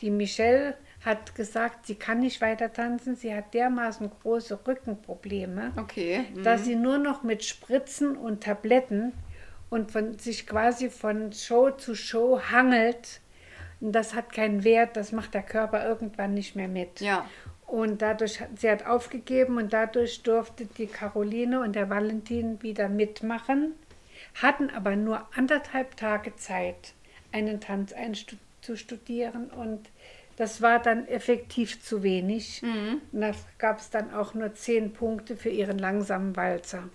Die 0.02 0.10
Michelle 0.10 0.76
hat 1.04 1.36
gesagt, 1.36 1.86
sie 1.88 1.96
kann 1.96 2.20
nicht 2.20 2.42
weiter 2.42 2.72
tanzen, 2.72 3.16
sie 3.16 3.34
hat 3.34 3.54
dermaßen 3.54 4.10
große 4.22 4.60
Rückenprobleme, 4.68 5.74
Okay. 5.78 6.26
mhm. 6.34 6.44
dass 6.44 6.64
sie 6.66 6.76
nur 6.76 6.98
noch 6.98 7.24
mit 7.24 7.44
Spritzen 7.44 8.16
und 8.16 8.44
Tabletten 8.44 9.12
und 9.70 9.92
von, 9.92 10.18
sich 10.20 10.46
quasi 10.48 10.90
von 10.90 11.34
Show 11.34 11.72
zu 11.72 11.96
Show 11.96 12.40
hangelt. 12.52 13.20
Und 13.80 13.94
das 13.94 14.14
hat 14.14 14.32
keinen 14.32 14.64
Wert, 14.64 14.96
das 14.96 15.12
macht 15.12 15.34
der 15.34 15.42
Körper 15.44 15.84
irgendwann 15.86 16.34
nicht 16.36 16.56
mehr 16.56 16.68
mit. 16.68 17.02
Ja. 17.02 17.26
Und 17.66 18.02
dadurch, 18.04 18.40
hat- 18.42 18.60
sie 18.60 18.70
hat 18.70 18.86
aufgegeben 18.86 19.58
und 19.58 19.74
dadurch 19.74 20.22
durfte 20.24 20.66
die 20.66 20.88
Caroline 20.88 21.62
und 21.62 21.76
der 21.76 21.90
Valentin 21.90 22.62
wieder 22.62 22.90
mitmachen, 22.90 23.74
hatten 24.36 24.70
aber 24.70 24.96
nur 24.96 25.28
anderthalb 25.36 25.98
Tage 25.98 26.36
Zeit, 26.36 26.94
einen 27.32 27.60
Tanz 27.60 27.94
einzustudieren 27.94 29.50
und 29.50 29.90
das 30.38 30.62
war 30.62 30.80
dann 30.80 31.08
effektiv 31.08 31.84
zu 31.84 32.04
wenig. 32.04 32.64
Und 33.12 33.22
da 33.22 33.32
gab 33.60 33.80
es 33.80 33.90
dann 33.90 34.14
auch 34.14 34.34
nur 34.34 34.54
zehn 34.54 34.94
Punkte 34.94 35.36
für 35.36 35.50
ihren 35.50 35.78
langsamen 35.78 36.36
Walzer. 36.36 36.90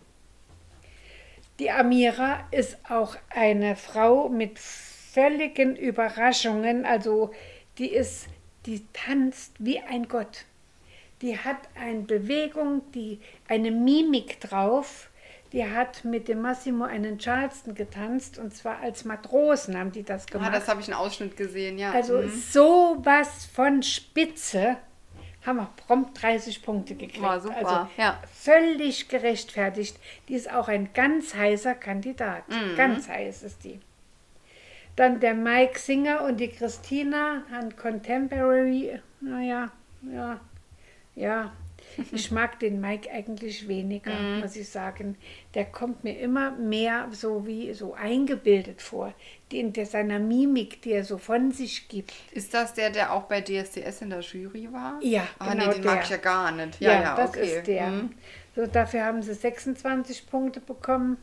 Die 1.58 1.70
Amira 1.70 2.46
ist 2.50 2.76
auch 2.90 3.16
eine 3.30 3.76
Frau 3.76 4.28
mit 4.28 4.58
völligen 4.58 5.76
Überraschungen. 5.76 6.84
Also 6.84 7.32
die 7.78 7.88
ist, 7.88 8.26
die 8.66 8.82
tanzt 8.92 9.54
wie 9.58 9.80
ein 9.80 10.08
Gott. 10.08 10.44
Die 11.22 11.38
hat 11.38 11.56
eine 11.74 12.00
Bewegung, 12.00 12.82
die 12.92 13.20
eine 13.48 13.70
Mimik 13.70 14.40
drauf. 14.40 15.08
Die 15.56 15.64
hat 15.66 16.04
mit 16.04 16.28
dem 16.28 16.42
Massimo 16.42 16.84
einen 16.84 17.18
Charleston 17.18 17.74
getanzt 17.74 18.36
und 18.38 18.54
zwar 18.54 18.80
als 18.80 19.06
Matrosen 19.06 19.74
haben 19.78 19.90
die 19.90 20.02
das 20.02 20.26
Ah, 20.26 20.32
gemacht. 20.32 20.54
das 20.54 20.68
habe 20.68 20.82
ich 20.82 20.86
einen 20.88 20.98
Ausschnitt 21.00 21.34
gesehen, 21.36 21.78
ja. 21.78 21.92
Also 21.92 22.18
Mhm. 22.18 22.28
sowas 22.28 23.46
von 23.54 23.82
Spitze 23.82 24.76
haben 25.46 25.56
wir 25.56 25.70
prompt 25.86 26.20
30 26.20 26.62
Punkte 26.62 26.94
gekriegt. 26.94 27.22
War 27.22 27.40
super, 27.40 27.56
Also 27.56 27.88
ja. 27.96 28.20
völlig 28.34 29.08
gerechtfertigt. 29.08 29.96
Die 30.28 30.34
ist 30.34 30.52
auch 30.52 30.68
ein 30.68 30.90
ganz 30.92 31.34
heißer 31.34 31.74
Kandidat. 31.74 32.46
Mhm. 32.50 32.76
Ganz 32.76 33.08
heiß 33.08 33.42
ist 33.42 33.64
die. 33.64 33.80
Dann 34.96 35.20
der 35.20 35.34
Mike 35.34 35.78
Singer 35.78 36.22
und 36.24 36.38
die 36.38 36.48
Christina 36.48 37.44
an 37.50 37.74
Contemporary. 37.76 39.00
Naja, 39.22 39.70
ja, 40.12 40.40
ja. 41.14 41.52
Ich 42.12 42.30
mag 42.30 42.58
den 42.58 42.80
Mike 42.80 43.10
eigentlich 43.10 43.68
weniger, 43.68 44.12
Mhm. 44.12 44.40
muss 44.40 44.56
ich 44.56 44.68
sagen. 44.68 45.16
Der 45.54 45.64
kommt 45.64 46.04
mir 46.04 46.18
immer 46.18 46.50
mehr 46.50 47.08
so 47.12 47.46
wie 47.46 47.72
so 47.72 47.94
eingebildet 47.94 48.82
vor. 48.82 49.14
In 49.50 49.72
der, 49.72 49.86
seiner 49.86 50.18
Mimik, 50.18 50.82
die 50.82 50.92
er 50.92 51.04
so 51.04 51.18
von 51.18 51.52
sich 51.52 51.88
gibt. 51.88 52.12
Ist 52.32 52.52
das 52.52 52.74
der, 52.74 52.90
der 52.90 53.12
auch 53.12 53.24
bei 53.24 53.40
DSDS 53.40 54.02
in 54.02 54.10
der 54.10 54.20
Jury 54.20 54.68
war? 54.72 54.98
Ja, 55.02 55.26
ah, 55.38 55.52
genau 55.52 55.68
nee, 55.68 55.74
den 55.74 55.82
der. 55.82 55.94
mag 55.94 56.04
ich 56.04 56.10
ja 56.10 56.16
gar 56.18 56.50
nicht. 56.52 56.80
Ja, 56.80 56.92
ja, 57.02 57.16
das 57.16 57.30
okay. 57.30 57.58
ist 57.58 57.66
der. 57.66 57.86
Mhm. 57.88 58.10
So, 58.54 58.66
dafür 58.66 59.04
haben 59.04 59.22
sie 59.22 59.34
26 59.34 60.26
Punkte 60.28 60.60
bekommen. 60.60 61.16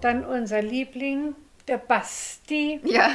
Dann 0.00 0.24
unser 0.24 0.60
Liebling, 0.62 1.34
der 1.68 1.78
Basti, 1.78 2.80
Ja, 2.84 3.08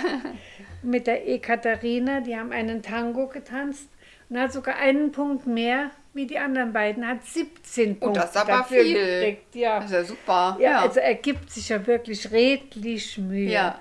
mit 0.82 1.06
der 1.08 1.28
Ekaterina. 1.28 2.22
Die 2.22 2.36
haben 2.36 2.52
einen 2.52 2.82
Tango 2.82 3.28
getanzt 3.28 3.88
und 4.30 4.40
hat 4.40 4.52
sogar 4.54 4.76
einen 4.78 5.12
Punkt 5.12 5.48
mehr 5.48 5.92
wie 6.14 6.26
die 6.26 6.40
anderen 6.40 6.74
beiden, 6.74 7.08
hat 7.08 7.24
17 7.26 7.98
Oh, 8.02 8.06
Punkte 8.06 8.22
das 8.22 8.30
ist 8.32 8.38
aber 8.38 8.52
dafür 8.54 8.82
viel. 8.84 8.94
gekriegt. 8.96 9.56
Ja. 9.56 9.76
das 9.80 9.86
ist 9.86 9.92
ja 9.92 10.04
super. 10.04 10.58
Ja, 10.60 10.82
also 10.82 11.00
er 11.00 11.14
gibt 11.16 11.52
sich 11.52 11.70
ja 11.70 11.86
wirklich 11.86 12.32
redlich 12.32 13.18
Mühe. 13.18 13.52
Ja. 13.52 13.80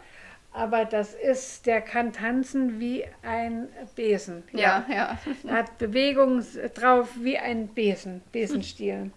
Aber 0.53 0.85
das 0.87 1.13
ist, 1.15 1.67
der 1.67 1.81
kann 1.83 2.13
tanzen 2.13 2.81
wie 2.81 3.05
ein 3.23 3.69
Besen. 3.95 4.43
ja, 4.53 4.87
ja. 4.91 5.19
Er 5.47 5.53
hat 5.55 5.77
Bewegung 5.79 6.43
drauf 6.75 7.09
wie 7.21 7.37
ein 7.39 7.69
Besen, 7.69 8.23
Besenstiel. 8.33 9.11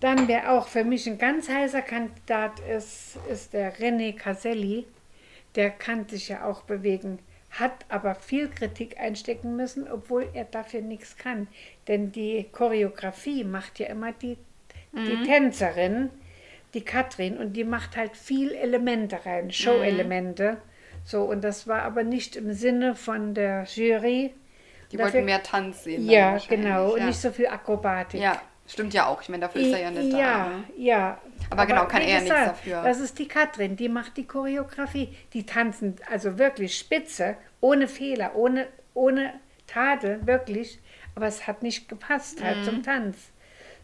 Dann, 0.00 0.28
wer 0.28 0.52
auch 0.52 0.68
für 0.68 0.84
mich 0.84 1.06
ein 1.06 1.16
ganz 1.16 1.48
heißer 1.48 1.80
Kandidat 1.80 2.60
ist, 2.60 3.16
ist 3.30 3.52
der 3.54 3.74
René 3.76 4.14
Caselli. 4.14 4.86
Der 5.54 5.70
kann 5.70 6.06
sich 6.08 6.28
ja 6.28 6.44
auch 6.44 6.62
bewegen, 6.64 7.18
hat 7.58 7.72
aber 7.88 8.14
viel 8.14 8.48
Kritik 8.48 8.98
einstecken 8.98 9.56
müssen, 9.56 9.90
obwohl 9.90 10.28
er 10.34 10.44
dafür 10.44 10.80
nichts 10.80 11.16
kann. 11.16 11.46
Denn 11.88 12.12
die 12.12 12.46
Choreografie 12.52 13.44
macht 13.44 13.78
ja 13.78 13.86
immer 13.86 14.12
die, 14.12 14.36
die 14.92 15.24
Tänzerin, 15.24 16.10
die 16.74 16.82
Katrin, 16.82 17.36
und 17.36 17.52
die 17.54 17.64
macht 17.64 17.96
halt 17.96 18.16
viel 18.16 18.52
Elemente 18.52 19.24
rein, 19.24 19.50
Show-Elemente. 19.50 20.56
So, 21.04 21.22
und 21.22 21.42
das 21.44 21.68
war 21.68 21.82
aber 21.82 22.02
nicht 22.02 22.34
im 22.36 22.52
Sinne 22.52 22.94
von 22.94 23.34
der 23.34 23.64
Jury. 23.64 24.32
Die 24.90 24.96
Dafür- 24.96 25.14
wollten 25.14 25.24
mehr 25.26 25.42
Tanz 25.42 25.84
sehen. 25.84 26.08
Ja, 26.08 26.38
genau, 26.48 26.92
und 26.92 27.00
ja. 27.00 27.06
nicht 27.06 27.20
so 27.20 27.30
viel 27.30 27.46
Akrobatik. 27.46 28.20
Ja, 28.20 28.40
stimmt 28.66 28.94
ja 28.94 29.06
auch. 29.06 29.20
Ich 29.22 29.28
meine, 29.28 29.42
dafür 29.42 29.60
ist 29.60 29.72
er 29.72 29.80
ja 29.80 29.90
nicht 29.90 30.12
da. 30.12 30.18
ja, 30.18 30.48
ne? 30.48 30.64
ja. 30.76 31.18
Aber 31.50 31.66
genau, 31.66 31.86
kann 31.86 32.02
er 32.02 32.20
nichts 32.20 32.34
dafür. 32.34 32.82
Das 32.82 33.00
ist 33.00 33.18
die 33.18 33.28
Katrin, 33.28 33.76
die 33.76 33.88
macht 33.88 34.16
die 34.16 34.26
Choreografie. 34.26 35.14
Die 35.32 35.44
tanzen 35.46 35.96
also 36.10 36.38
wirklich 36.38 36.76
spitze, 36.76 37.36
ohne 37.60 37.88
Fehler, 37.88 38.34
ohne, 38.34 38.66
ohne 38.94 39.34
Tadel, 39.66 40.26
wirklich. 40.26 40.78
Aber 41.14 41.26
es 41.26 41.46
hat 41.46 41.62
nicht 41.62 41.88
gepasst 41.88 42.42
halt 42.42 42.58
Mhm. 42.58 42.64
zum 42.64 42.82
Tanz. 42.82 43.16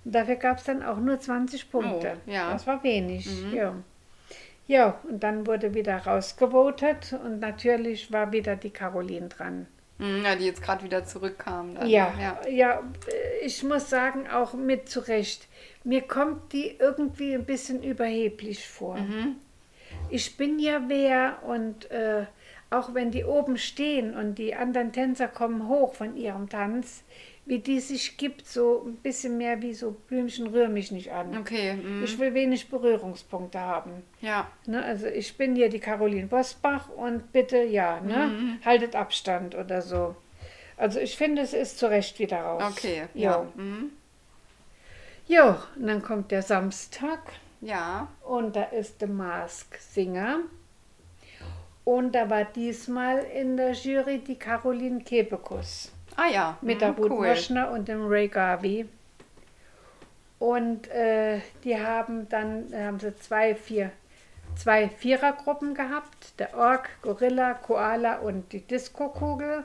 Und 0.04 0.14
dafür 0.14 0.36
gab 0.36 0.58
es 0.58 0.64
dann 0.64 0.82
auch 0.82 0.98
nur 0.98 1.20
20 1.20 1.70
Punkte. 1.70 2.16
Oh, 2.26 2.30
ja. 2.30 2.46
Mhm. 2.48 2.52
Das 2.52 2.66
war 2.66 2.82
wenig, 2.82 3.28
ja. 3.52 3.74
Ja, 4.66 5.00
und 5.08 5.22
dann 5.22 5.46
wurde 5.46 5.74
wieder 5.74 5.96
rausgevotet 5.98 7.12
und 7.24 7.40
natürlich 7.40 8.12
war 8.12 8.30
wieder 8.32 8.54
die 8.56 8.70
Caroline 8.70 9.28
dran. 9.28 9.66
Mhm, 10.00 10.24
Ja, 10.24 10.34
die 10.34 10.46
jetzt 10.46 10.62
gerade 10.62 10.82
wieder 10.82 11.04
zurückkam. 11.04 11.74
Dann. 11.74 11.88
Ja, 11.88 12.12
ja. 12.20 12.48
ja, 12.48 12.82
äh, 13.06 13.44
ich 13.46 13.62
muss 13.62 13.88
sagen, 13.90 14.26
auch 14.28 14.54
mit 14.54 14.88
zurecht. 14.88 15.46
Mir 15.84 16.02
kommt 16.02 16.52
die 16.52 16.76
irgendwie 16.78 17.34
ein 17.34 17.44
bisschen 17.44 17.82
überheblich 17.82 18.66
vor. 18.66 18.96
Mhm. 18.96 19.36
Ich 20.08 20.36
bin 20.36 20.58
ja 20.58 20.82
wer 20.88 21.42
und 21.46 21.90
äh, 21.90 22.24
auch 22.70 22.94
wenn 22.94 23.10
die 23.10 23.24
oben 23.24 23.58
stehen 23.58 24.14
und 24.14 24.36
die 24.36 24.54
anderen 24.54 24.92
Tänzer 24.92 25.28
kommen 25.28 25.68
hoch 25.68 25.94
von 25.94 26.16
ihrem 26.16 26.48
Tanz, 26.48 27.02
wie 27.50 27.58
die 27.58 27.80
sich 27.80 28.16
gibt, 28.16 28.46
so 28.46 28.84
ein 28.86 28.94
bisschen 28.96 29.36
mehr 29.36 29.60
wie 29.60 29.74
so 29.74 29.90
Blümchen 30.06 30.46
rühr 30.46 30.68
mich 30.68 30.92
nicht 30.92 31.10
an. 31.10 31.36
Okay, 31.36 31.74
mhm. 31.74 32.04
Ich 32.04 32.16
will 32.20 32.32
wenig 32.32 32.70
Berührungspunkte 32.70 33.58
haben. 33.58 34.04
ja. 34.20 34.46
Ne, 34.66 34.84
also 34.84 35.06
ich 35.08 35.36
bin 35.36 35.56
hier 35.56 35.68
die 35.68 35.80
Caroline 35.80 36.28
Bosbach 36.28 36.88
und 36.90 37.32
bitte, 37.32 37.58
ja, 37.64 38.00
ne, 38.00 38.28
Mhm. 38.28 38.58
haltet 38.64 38.94
Abstand 38.94 39.56
oder 39.56 39.82
so. 39.82 40.14
Also 40.76 41.00
ich 41.00 41.16
finde, 41.16 41.42
es 41.42 41.52
ist 41.52 41.78
zu 41.78 41.90
Recht 41.90 42.20
wieder 42.20 42.40
raus. 42.40 42.62
Okay, 42.70 43.02
Jo. 43.14 43.20
ja. 43.22 43.46
Mhm. 43.56 43.90
Jo, 45.26 45.56
und 45.76 45.86
dann 45.88 46.02
kommt 46.02 46.30
der 46.30 46.42
Samstag 46.42 47.18
Ja, 47.60 48.06
und 48.22 48.54
da 48.56 48.62
ist 48.62 49.00
der 49.00 49.08
Mask 49.08 49.76
Singer. 49.80 50.38
Und 51.84 52.14
da 52.14 52.30
war 52.30 52.44
diesmal 52.44 53.18
in 53.34 53.56
der 53.56 53.72
Jury 53.72 54.18
die 54.18 54.36
Caroline 54.36 55.00
Kebekus 55.02 55.90
ah 56.20 56.28
ja. 56.28 56.58
mit 56.60 56.76
mhm, 56.76 56.80
der 56.80 56.90
Ruth 56.90 57.10
cool. 57.10 57.28
Woschner 57.28 57.70
und 57.70 57.88
dem 57.88 58.06
Ray 58.06 58.28
Garvey. 58.28 58.86
Und 60.38 60.88
äh, 60.88 61.40
die 61.64 61.78
haben 61.78 62.28
dann 62.28 62.72
äh, 62.72 62.84
haben 62.84 62.98
sie 62.98 63.14
zwei, 63.16 63.54
vier, 63.54 63.90
zwei 64.56 64.88
Vierergruppen 64.88 65.74
gehabt. 65.74 66.38
Der 66.38 66.56
Ork, 66.56 66.88
Gorilla, 67.02 67.54
Koala 67.54 68.18
und 68.18 68.52
die 68.52 68.60
Disco-Kugel. 68.60 69.64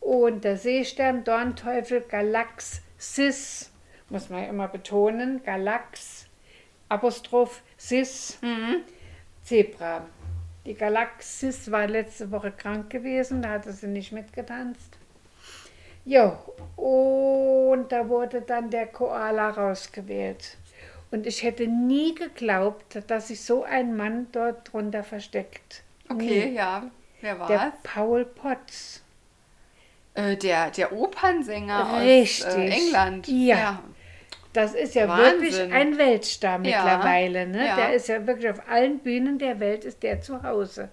Und 0.00 0.44
der 0.44 0.58
Seestern, 0.58 1.24
Dornteufel, 1.24 2.02
Galax, 2.02 2.82
Sis, 2.98 3.70
muss 4.10 4.28
man 4.28 4.42
ja 4.42 4.48
immer 4.50 4.68
betonen, 4.68 5.42
Galax, 5.44 6.26
Apostroph, 6.90 7.62
Sis, 7.78 8.38
Zebra. 9.42 10.04
Die 10.66 10.74
Galaxis 10.74 11.70
war 11.70 11.86
letzte 11.86 12.30
Woche 12.30 12.50
krank 12.50 12.90
gewesen, 12.90 13.40
da 13.40 13.50
hatte 13.50 13.72
sie 13.72 13.86
nicht 13.86 14.12
mitgetanzt. 14.12 14.98
Jo, 16.04 16.36
und 16.76 17.90
da 17.90 18.08
wurde 18.08 18.42
dann 18.42 18.70
der 18.70 18.86
Koala 18.86 19.50
rausgewählt. 19.50 20.56
Und 21.10 21.26
ich 21.26 21.42
hätte 21.42 21.66
nie 21.66 22.14
geglaubt, 22.14 22.98
dass 23.06 23.28
sich 23.28 23.40
so 23.42 23.62
ein 23.62 23.96
Mann 23.96 24.26
dort 24.32 24.72
drunter 24.72 25.04
versteckt. 25.04 25.82
Okay, 26.10 26.46
Nie. 26.50 26.54
ja. 26.56 26.90
Wer 27.20 27.38
war 27.38 27.46
Der 27.48 27.72
Paul 27.84 28.24
Potts. 28.24 29.02
Äh, 30.14 30.36
der, 30.36 30.70
der 30.70 30.92
Opernsänger 30.92 32.00
Richtig. 32.02 32.46
aus 32.46 32.54
äh, 32.54 32.68
England. 32.68 33.28
Ja. 33.28 33.82
Das 34.52 34.74
ist 34.74 34.94
ja 34.94 35.08
Wahnsinn. 35.08 35.40
wirklich 35.40 35.72
ein 35.72 35.98
Weltstar 35.98 36.52
Ja, 36.52 36.58
mittlerweile. 36.58 37.46
Ne? 37.46 37.66
ja. 37.66 37.76
Der 37.76 37.94
ist 37.94 38.08
ja 38.08 38.24
wirklich 38.26 38.50
auf 38.50 38.68
allen 38.68 38.98
Bühnen 39.00 39.38
der 39.38 39.58
Welt 39.58 39.84
ist 39.84 40.02
der 40.02 40.20
zu 40.20 40.42
Hause. 40.42 40.90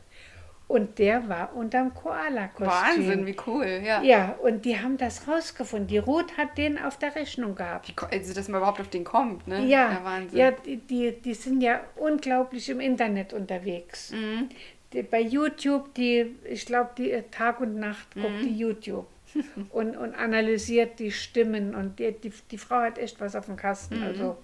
Und 0.71 0.99
der 0.99 1.27
war 1.27 1.53
unterm 1.53 1.93
Koala-Kostüm. 1.93 2.67
Wahnsinn, 2.67 3.25
wie 3.25 3.35
cool. 3.45 3.81
Ja. 3.83 4.01
Ja, 4.01 4.35
und 4.41 4.63
die 4.63 4.79
haben 4.79 4.97
das 4.97 5.27
rausgefunden. 5.27 5.87
Die 5.87 5.97
Ruth 5.97 6.37
hat 6.37 6.57
den 6.57 6.77
auf 6.79 6.97
der 6.97 7.13
Rechnung 7.13 7.55
gehabt. 7.55 7.89
Wie 7.89 8.17
Also, 8.17 8.33
dass 8.33 8.47
man 8.47 8.59
überhaupt 8.61 8.79
auf 8.79 8.87
den 8.87 9.03
kommt, 9.03 9.47
ne? 9.47 9.65
Ja, 9.65 9.99
Wahnsinn. 10.03 10.37
ja 10.39 10.51
die, 10.51 10.77
die, 10.77 11.11
die 11.19 11.33
sind 11.33 11.59
ja 11.61 11.81
unglaublich 11.97 12.69
im 12.69 12.79
Internet 12.79 13.33
unterwegs. 13.33 14.11
Mhm. 14.11 14.47
Die, 14.93 15.03
bei 15.03 15.19
YouTube, 15.21 15.93
die, 15.93 16.35
ich 16.45 16.65
glaube, 16.65 16.91
die 16.97 17.11
äh, 17.11 17.23
Tag 17.31 17.59
und 17.59 17.75
Nacht 17.77 18.13
guckt 18.15 18.29
Mhm. 18.29 18.43
die 18.43 18.57
YouTube 18.57 19.07
und, 19.71 19.97
und 19.97 20.15
analysiert 20.15 20.99
die 20.99 21.11
Stimmen. 21.11 21.75
Und 21.75 21.99
die, 21.99 22.13
die, 22.13 22.31
die 22.49 22.57
Frau 22.57 22.77
hat 22.77 22.97
echt 22.97 23.19
was 23.19 23.35
auf 23.35 23.45
dem 23.47 23.57
Kasten. 23.57 23.97
Mhm. 23.97 24.03
Also 24.05 24.37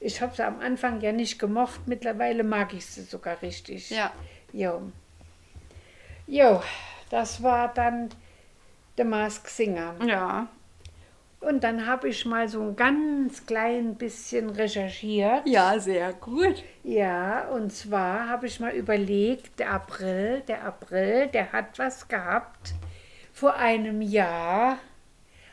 ich 0.00 0.20
habe 0.20 0.34
sie 0.36 0.44
am 0.44 0.60
Anfang 0.60 1.00
ja 1.00 1.12
nicht 1.12 1.38
gemocht, 1.38 1.80
mittlerweile 1.86 2.44
mag 2.44 2.74
ich 2.74 2.84
sie 2.84 3.02
sogar 3.02 3.40
richtig. 3.40 3.88
Ja. 3.90 4.12
Jo. 4.52 4.82
Jo, 6.32 6.62
das 7.10 7.42
war 7.42 7.74
dann 7.74 8.08
The 8.96 9.04
Mask 9.04 9.48
Singer. 9.48 9.96
Ja. 10.06 10.48
Und 11.40 11.62
dann 11.62 11.86
habe 11.86 12.08
ich 12.08 12.24
mal 12.24 12.48
so 12.48 12.62
ein 12.62 12.74
ganz 12.74 13.44
klein 13.44 13.96
bisschen 13.96 14.48
recherchiert. 14.48 15.46
Ja, 15.46 15.78
sehr 15.78 16.14
gut. 16.14 16.64
Ja, 16.84 17.48
und 17.48 17.70
zwar 17.70 18.30
habe 18.30 18.46
ich 18.46 18.60
mal 18.60 18.72
überlegt, 18.72 19.58
der 19.58 19.72
April, 19.72 20.40
der 20.48 20.64
April, 20.64 21.26
der 21.26 21.52
hat 21.52 21.78
was 21.78 22.08
gehabt. 22.08 22.72
Vor 23.34 23.56
einem 23.56 24.00
Jahr 24.00 24.78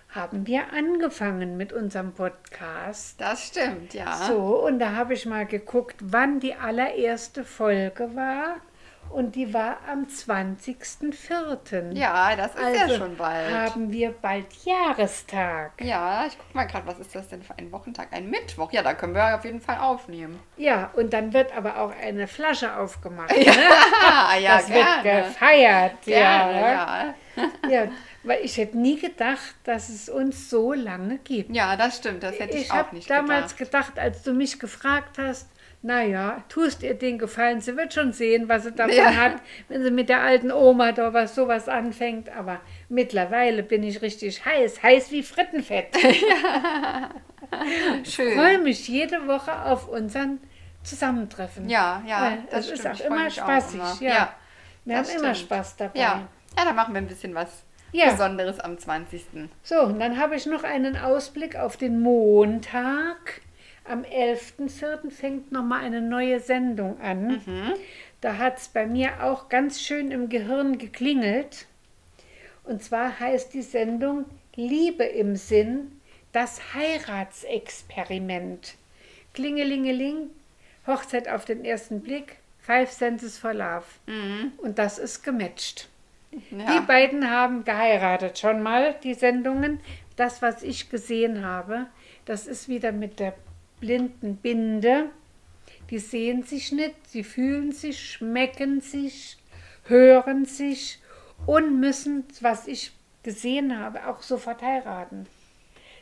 haben 0.08 0.48
wir 0.48 0.72
angefangen 0.72 1.58
mit 1.58 1.74
unserem 1.74 2.14
Podcast. 2.14 3.20
Das 3.20 3.48
stimmt, 3.48 3.94
ja. 3.94 4.16
So, 4.16 4.66
und 4.66 4.80
da 4.80 4.96
habe 4.96 5.14
ich 5.14 5.26
mal 5.26 5.46
geguckt, 5.46 5.98
wann 6.00 6.40
die 6.40 6.56
allererste 6.56 7.44
Folge 7.44 8.16
war. 8.16 8.62
Und 9.10 9.36
die 9.36 9.54
war 9.54 9.78
am 9.90 10.06
20.04. 10.06 11.94
Ja, 11.98 12.36
das 12.36 12.54
ist 12.54 12.64
also 12.64 12.80
ja 12.80 12.98
schon 12.98 13.18
bald. 13.18 13.52
haben 13.52 13.92
wir 13.92 14.12
bald 14.12 14.46
Jahrestag. 14.64 15.82
Ja, 15.82 16.26
ich 16.28 16.38
guck 16.38 16.54
mal 16.54 16.66
gerade, 16.66 16.86
was 16.86 17.00
ist 17.00 17.16
das 17.16 17.28
denn 17.28 17.42
für 17.42 17.58
ein 17.58 17.72
Wochentag? 17.72 18.10
Ein 18.12 18.30
Mittwoch. 18.30 18.72
Ja, 18.72 18.84
da 18.84 18.94
können 18.94 19.16
wir 19.16 19.36
auf 19.36 19.46
jeden 19.46 19.62
Fall 19.62 19.80
aufnehmen. 19.80 20.40
Ja, 20.58 20.92
und 20.96 21.14
dann 21.14 21.34
wird 21.34 21.56
aber 21.58 21.80
auch 21.82 21.92
eine 21.92 22.28
Flasche 22.28 22.78
aufgemacht. 22.78 23.36
Ne? 23.36 23.46
Ah, 24.04 24.36
ja, 24.40 24.58
das 24.58 24.70
wird 24.70 25.04
gerne. 25.04 25.28
gefeiert. 25.28 26.02
Gerne, 26.04 26.62
ja. 26.62 27.06
ja. 27.06 27.14
ja, 27.70 27.88
weil 28.24 28.44
ich 28.44 28.58
hätte 28.58 28.78
nie 28.78 29.00
gedacht, 29.00 29.56
dass 29.64 29.90
es 29.90 30.10
uns 30.10 30.50
so 30.50 30.74
lange 30.74 31.18
gibt. 31.20 31.56
Ja, 31.56 31.76
das 31.76 31.98
stimmt. 31.98 32.24
Das 32.24 32.40
hätte 32.40 32.58
ich, 32.58 32.66
ich 32.66 32.72
auch 32.72 32.76
habe 32.76 32.96
nicht 32.96 33.10
damals 33.10 33.56
gedacht. 33.56 33.96
gedacht. 33.96 34.00
als 34.00 34.24
du 34.24 34.34
mich 34.34 34.60
gefragt 34.60 35.18
hast, 35.18 35.50
naja, 35.82 36.44
tust 36.50 36.84
ihr 36.84 36.94
den 36.94 37.18
Gefallen, 37.18 37.62
sie 37.62 37.78
wird 37.78 37.94
schon 37.94 38.12
sehen, 38.12 38.50
was 38.50 38.64
sie 38.64 38.72
davon 38.74 38.96
Ja. 38.96 39.16
hat, 39.16 39.36
wenn 39.70 39.82
sie 39.84 39.92
mit 39.92 40.10
der 40.10 40.22
alten 40.22 40.52
Oma 40.52 40.92
da 40.92 41.14
was 41.14 41.36
sowas 41.36 41.70
anfängt. 41.70 42.30
Aber 42.30 42.60
mittlerweile 42.90 43.64
bin 43.64 43.84
ich 43.84 44.02
richtig 44.02 44.44
heiß, 44.46 44.84
heiß 44.84 45.12
wie 45.12 45.24
Frittenfett. 45.24 45.88
Ich 48.04 48.14
Schön. 48.14 48.38
freue 48.38 48.60
mich 48.60 48.88
jede 48.88 49.28
Woche 49.28 49.52
auf 49.66 49.88
unseren 49.90 50.40
Zusammentreffen. 50.84 51.68
Ja, 51.68 52.04
ja, 52.06 52.22
Weil 52.22 52.44
das 52.52 52.66
es 52.68 52.72
ist 52.80 52.88
auch 52.88 52.94
Ich 52.94 53.04
immer 53.06 53.24
mich 53.24 53.42
auch 53.42 53.46
spaßig. 53.48 53.80
immer. 53.80 53.98
Ja. 54.02 54.10
Ja, 54.10 54.34
Wir 54.86 54.98
haben 54.98 55.06
immer 55.10 55.34
stimmt. 55.36 55.38
Spaß 55.38 55.76
dabei. 55.78 56.00
Ja. 56.00 56.28
ja, 56.58 56.66
da 56.66 56.74
machen 56.74 56.94
wir 56.94 57.02
ein 57.02 57.08
bisschen 57.08 57.34
was 57.34 57.64
Ja. 57.92 58.12
Besonderes 58.12 58.60
am 58.60 58.78
20. 58.78 59.26
So, 59.64 59.82
und 59.82 60.00
dann 60.00 60.20
habe 60.20 60.36
ich 60.36 60.46
noch 60.46 60.64
einen 60.64 60.96
Ausblick 60.96 61.56
auf 61.56 61.76
den 61.76 62.02
Montag. 62.02 63.42
Am 63.90 64.04
11.04. 64.04 65.10
fängt 65.10 65.52
nochmal 65.52 65.84
eine 65.84 66.00
neue 66.02 66.40
Sendung 66.40 67.02
an. 67.02 67.42
Da 68.22 68.38
hat 68.38 68.60
es 68.60 68.68
bei 68.68 68.86
mir 68.86 69.24
auch 69.24 69.50
ganz 69.50 69.82
schön 69.82 70.12
im 70.12 70.30
Gehirn 70.30 70.78
geklingelt. 70.78 71.66
Und 72.64 72.84
zwar 72.84 73.20
heißt 73.20 73.52
die 73.54 73.64
Sendung 73.64 74.26
Liebe 74.56 75.04
im 75.06 75.36
Sinn, 75.36 76.00
das 76.34 76.76
Heiratsexperiment. 76.76 78.76
Klingelingeling, 79.34 80.30
Hochzeit 80.86 81.28
auf 81.28 81.46
den 81.46 81.66
ersten 81.66 82.02
Blick, 82.02 82.36
Five 82.62 82.92
Senses 82.92 83.40
for 83.40 83.56
Love. 83.56 83.86
Und 84.58 84.78
das 84.78 85.00
ist 85.00 85.24
gematcht. 85.24 85.90
Die 86.32 86.58
Ja. 86.60 86.82
beiden 86.82 87.32
haben 87.32 87.64
geheiratet 87.66 88.38
schon 88.38 88.62
mal, 88.62 88.94
die 89.04 89.16
Sendungen. 89.16 89.80
Das, 90.16 90.44
was 90.44 90.62
ich 90.62 90.92
gesehen 90.92 91.44
habe, 91.44 91.88
das 92.26 92.46
ist 92.46 92.70
wieder 92.70 92.92
mit 92.92 93.20
der 93.20 93.34
blinden 93.80 94.38
Binde. 94.38 95.10
Die 95.90 96.00
sehen 96.00 96.44
sich 96.44 96.72
nicht, 96.72 96.96
sie 97.08 97.24
fühlen 97.24 97.72
sich, 97.72 98.12
schmecken 98.12 98.82
sich, 98.82 99.38
hören 99.86 100.46
sich 100.46 101.00
und 101.46 101.80
müssen, 101.80 102.26
was 102.42 102.68
ich 102.68 102.92
gesehen 103.24 103.78
habe, 103.80 104.08
auch 104.08 104.22
sofort 104.22 104.62
heiraten. 104.62 105.26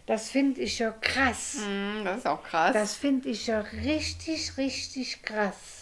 Das 0.05 0.29
finde 0.29 0.61
ich 0.61 0.79
ja 0.79 0.91
krass. 1.01 1.57
Mm, 1.67 2.05
Das 2.05 2.19
ist 2.19 2.27
auch 2.27 2.43
krass. 2.43 2.73
Das 2.73 2.95
finde 2.95 3.29
ich 3.29 3.47
ja 3.47 3.59
richtig, 3.59 4.57
richtig 4.57 5.21
krass. 5.21 5.76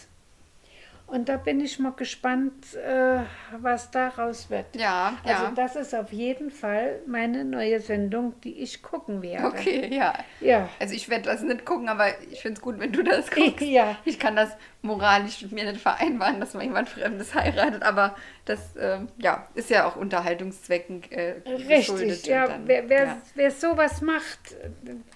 Und 1.08 1.28
da 1.28 1.36
bin 1.36 1.60
ich 1.60 1.78
mal 1.78 1.92
gespannt, 1.92 2.74
äh, 2.74 3.20
was 3.60 3.92
daraus 3.92 4.50
wird. 4.50 4.74
ja, 4.74 5.16
Also 5.22 5.44
ja. 5.44 5.52
das 5.54 5.76
ist 5.76 5.94
auf 5.94 6.12
jeden 6.12 6.50
Fall 6.50 6.98
meine 7.06 7.44
neue 7.44 7.78
Sendung, 7.80 8.34
die 8.42 8.58
ich 8.60 8.82
gucken 8.82 9.22
werde. 9.22 9.46
okay, 9.46 9.94
ja. 9.94 10.14
Ja. 10.40 10.68
Also 10.80 10.94
ich 10.94 11.08
werde 11.08 11.26
das 11.26 11.42
nicht 11.42 11.64
gucken, 11.64 11.88
aber 11.88 12.06
ich 12.32 12.42
finde 12.42 12.56
es 12.58 12.60
gut, 12.60 12.80
wenn 12.80 12.90
du 12.92 13.04
das 13.04 13.30
guckst. 13.30 13.60
Ja. 13.64 13.96
Ich 14.04 14.18
kann 14.18 14.34
das 14.34 14.50
moralisch 14.82 15.42
mit 15.42 15.52
mir 15.52 15.70
nicht 15.70 15.80
vereinbaren, 15.80 16.40
dass 16.40 16.54
man 16.54 16.64
jemand 16.64 16.88
Fremdes 16.88 17.34
heiratet, 17.36 17.84
aber 17.84 18.16
das 18.44 18.74
ähm, 18.76 19.06
ja, 19.18 19.46
ist 19.54 19.70
ja 19.70 19.86
auch 19.86 19.94
Unterhaltungszwecken 19.94 21.04
äh, 21.12 21.34
Richtig, 21.46 21.68
geschuldet. 21.68 22.26
ja. 22.26 22.48
dann- 22.48 22.66
wer, 22.66 22.88
wer, 22.88 23.04
ja. 23.04 23.16
wer 23.36 23.50
sowas 23.52 24.00
macht, 24.00 24.56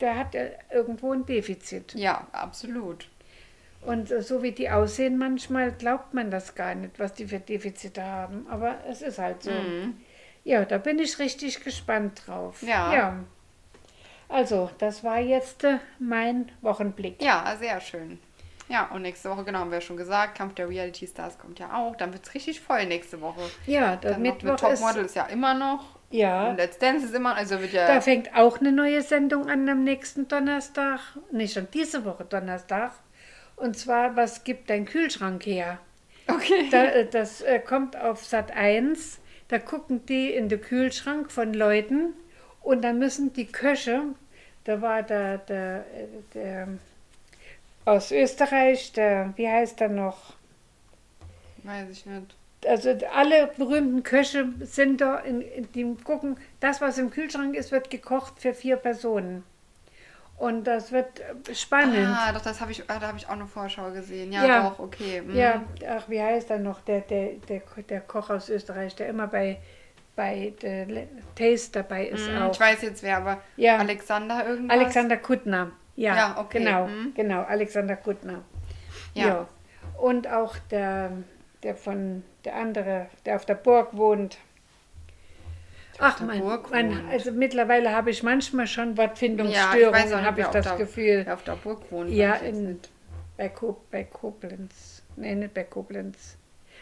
der 0.01 0.17
hat 0.17 0.35
ja 0.35 0.43
irgendwo 0.73 1.13
ein 1.13 1.27
Defizit. 1.27 1.95
ja, 1.95 2.29
absolut. 2.31 3.09
Und 3.83 4.09
so 4.09 4.43
wie 4.43 4.53
die 4.53 4.69
aussehen, 4.69 5.17
manchmal 5.17 5.73
glaubt 5.73 6.13
man 6.13 6.31
das 6.31 6.55
gar 6.55 6.75
nicht, 6.75 6.99
was 6.99 7.15
die 7.15 7.27
für 7.27 7.41
Defizite 7.41 8.05
haben. 8.05 8.47
Aber 8.51 8.77
es 8.89 9.01
ist 9.01 9.19
halt 9.19 9.43
so. 9.43 9.51
Ja, 10.45 10.65
da 10.65 10.79
bin 10.79 10.99
ich 10.99 11.19
richtig 11.19 11.63
gespannt 11.63 12.23
drauf. 12.27 12.63
Ja. 12.63 12.95
ja. 12.95 13.25
Also, 14.29 14.71
das 14.79 15.03
war 15.03 15.19
jetzt 15.19 15.65
äh, 15.65 15.79
mein 15.99 16.51
Wochenblick. 16.63 17.21
Ja, 17.23 17.57
sehr 17.59 17.81
schön. 17.81 18.19
Ja, 18.69 18.87
und 18.87 19.03
nächste 19.03 19.29
Woche, 19.29 19.43
genau, 19.43 19.59
haben 19.59 19.71
wir 19.71 19.79
ja 19.79 19.81
schon 19.81 19.97
gesagt, 19.97 20.39
Kampf 20.39 20.55
der 20.55 20.69
Reality 20.69 21.07
Stars 21.07 21.37
kommt 21.39 21.59
ja 21.59 21.75
auch. 21.75 21.97
Dann 21.97 22.13
wird 22.13 22.25
es 22.25 22.35
richtig 22.35 22.61
voll 22.61 22.87
nächste 22.87 23.21
Woche. 23.21 23.41
Ja, 23.67 23.97
der 23.97 24.13
Dann 24.13 24.23
Mittwoch 24.23 24.51
mit 24.51 24.61
Topmodel 24.61 25.03
ist. 25.03 25.11
ist 25.11 25.17
ja 25.17 25.25
immer 25.25 25.55
noch. 25.55 25.99
Ja. 26.11 26.51
Und 26.51 26.57
Let's 26.57 26.79
Dance 26.79 27.07
ist 27.07 27.15
immer, 27.15 27.35
also 27.35 27.61
wird 27.61 27.73
ja. 27.73 27.89
Da 27.89 28.01
fängt 28.01 28.35
auch 28.37 28.61
eine 28.61 28.71
neue 28.71 29.03
Sendung 29.03 29.49
an 29.49 29.69
am 29.69 29.83
nächsten 29.83 30.29
Donnerstag. 30.29 31.01
Nicht 31.33 31.55
schon 31.55 31.67
diese 31.73 32.05
Woche 32.05 32.25
Donnerstag. 32.25 32.93
Und 33.61 33.79
zwar, 33.79 34.17
was 34.17 34.45
gibt 34.45 34.71
dein 34.71 34.87
Kühlschrank 34.87 35.45
her? 35.47 35.79
okay. 36.29 36.69
Da, 36.71 36.85
äh, 36.85 37.07
das 37.07 37.41
äh, 37.43 37.61
kommt 37.61 37.97
auf 37.97 38.25
Sat 38.25 38.51
1. 38.53 39.19
Da 39.49 39.59
gucken 39.59 40.07
die 40.07 40.31
in 40.33 40.49
den 40.49 40.61
Kühlschrank 40.61 41.31
von 41.31 41.53
Leuten 41.53 42.15
und 42.63 42.83
dann 42.83 42.99
müssen 42.99 43.33
die 43.33 43.47
Köche, 43.47 44.03
da 44.65 44.81
war 44.81 45.03
der, 45.03 45.39
der, 45.39 45.85
der 46.35 46.69
aus 47.85 48.13
Österreich, 48.13 48.93
der, 48.93 49.33
wie 49.37 49.49
heißt 49.49 49.81
er 49.81 49.89
noch? 49.89 50.35
Weiß 51.65 51.91
ich 51.91 52.07
nicht. 52.07 52.35
Also 52.67 52.91
alle 53.13 53.49
berühmten 53.57 54.03
Köche 54.03 54.53
sind 54.61 55.01
da, 55.01 55.17
in, 55.19 55.41
in, 55.41 55.73
die 55.73 55.97
gucken, 56.05 56.37
das, 56.61 56.81
was 56.81 56.99
im 56.99 57.11
Kühlschrank 57.11 57.57
ist, 57.57 57.73
wird 57.73 57.91
gekocht 57.91 58.35
für 58.39 58.55
vier 58.55 58.77
Personen. 58.77 59.43
Und 60.41 60.65
das 60.65 60.91
wird 60.91 61.21
äh, 61.21 61.55
spannend. 61.55 62.09
Ah, 62.17 62.33
doch, 62.33 62.41
das 62.41 62.63
habe 62.63 62.73
ich, 62.73 62.83
ah, 62.89 62.99
da 62.99 63.09
habe 63.09 63.19
ich 63.19 63.27
auch 63.27 63.33
eine 63.33 63.47
Vorschau 63.47 63.91
gesehen. 63.91 64.33
Ja, 64.33 64.47
Ja. 64.47 64.63
doch, 64.71 64.79
okay. 64.79 65.21
mhm. 65.21 65.37
Ja, 65.37 65.63
ach, 65.89 66.09
wie 66.09 66.21
heißt 66.21 66.51
er 66.51 66.59
noch, 66.59 66.81
der, 66.81 67.03
der, 67.03 67.33
der, 67.47 67.61
der 67.89 68.01
Koch 68.01 68.31
aus 68.31 68.49
Österreich, 68.49 68.95
der 68.97 69.09
immer 69.09 69.27
bei, 69.27 69.59
bei 70.17 70.55
der 70.63 70.87
Taste 71.35 71.83
dabei 71.83 72.07
ist 72.07 72.27
Mhm, 72.27 72.39
auch. 72.43 72.53
Ich 72.53 72.59
weiß 72.61 72.81
jetzt 72.83 73.03
wer, 73.03 73.19
aber 73.19 73.43
Ja. 73.57 73.77
Alexander 73.77 74.47
irgendwas. 74.49 74.79
Alexander 74.79 75.17
Kuttner. 75.19 75.73
Ja, 75.97 76.17
Ja, 76.17 76.37
okay, 76.41 76.59
genau, 76.65 76.87
mhm. 76.87 77.13
genau, 77.15 77.43
Alexander 77.43 77.97
Kuttner. 77.97 78.41
Ja. 79.13 79.47
Und 79.99 80.27
auch 80.27 80.57
der, 80.71 81.11
der 81.63 81.75
von 81.77 82.25
der 82.47 82.57
andere, 82.57 83.09
der 83.27 83.37
auf 83.37 83.45
der 83.45 83.57
Burg 83.57 83.89
wohnt. 83.95 84.39
Ach 86.01 86.21
man, 86.21 86.41
wohnt. 86.43 87.11
also 87.11 87.33
mittlerweile 87.33 87.93
habe 87.93 88.11
ich 88.11 88.23
manchmal 88.23 88.67
schon 88.67 88.91
Ja, 88.91 88.97
Wortfindungsstörungen, 88.99 90.05
nicht, 90.05 90.15
habe 90.15 90.41
ich 90.41 90.47
das 90.47 90.67
der, 90.67 90.77
Gefühl. 90.77 91.27
Auf 91.31 91.45
der 91.45 91.57
Burg 91.57 91.91
wohnt. 91.91 92.11
Ja, 92.11 92.35
in, 92.35 92.81
bei, 93.37 93.49
Ko 93.49 93.81
bei 93.91 94.05
Koblenz. 94.05 95.03
Nee, 95.17 95.35
nicht 95.35 95.55
bei 95.55 95.65
Koblenz. 95.65 96.37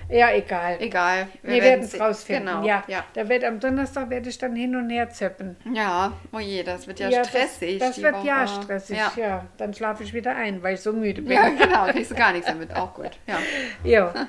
Ja, 0.08 0.30
egal. 0.32 0.76
Egal. 0.80 1.26
Wir 1.42 1.62
werden 1.62 1.84
es 1.84 1.98
rausfinden. 2.00 2.46
Genau. 2.46 2.66
Ja. 2.66 2.84
ja. 2.86 3.04
Da 3.14 3.28
wird 3.28 3.44
am 3.44 3.60
Donnerstag 3.60 4.08
werde 4.10 4.28
ich 4.28 4.38
dann 4.38 4.54
hin 4.56 4.74
und 4.76 4.88
her 4.90 5.10
zöppen. 5.10 5.56
Ja, 5.74 6.12
oh 6.32 6.38
je, 6.38 6.62
das 6.62 6.86
wird 6.86 7.00
ja, 7.00 7.10
das- 7.10 7.28
stressig. 7.28 7.78
Das, 7.78 7.96
die 7.96 8.02
wird 8.02 8.14
Woche. 8.14 8.26
ja 8.26 8.46
stressig. 8.46 8.96
Ja. 8.96 9.12
Ja. 9.16 9.46
dann 9.58 9.74
schlafe 9.74 10.04
ich 10.04 10.14
wieder 10.14 10.34
ein, 10.34 10.62
weil 10.62 10.74
ich 10.74 10.80
so 10.80 10.92
müde 10.92 11.22
bin. 11.22 11.32
ja, 11.32 11.48
genau, 11.48 11.86
kriegst 11.86 12.12
du 12.12 12.14
gar 12.14 12.32
nichts 12.32 12.46
damit. 12.46 12.74
Auch 12.74 12.94
gut. 12.94 13.10
Ja. 13.26 13.38
Ja, 13.84 14.12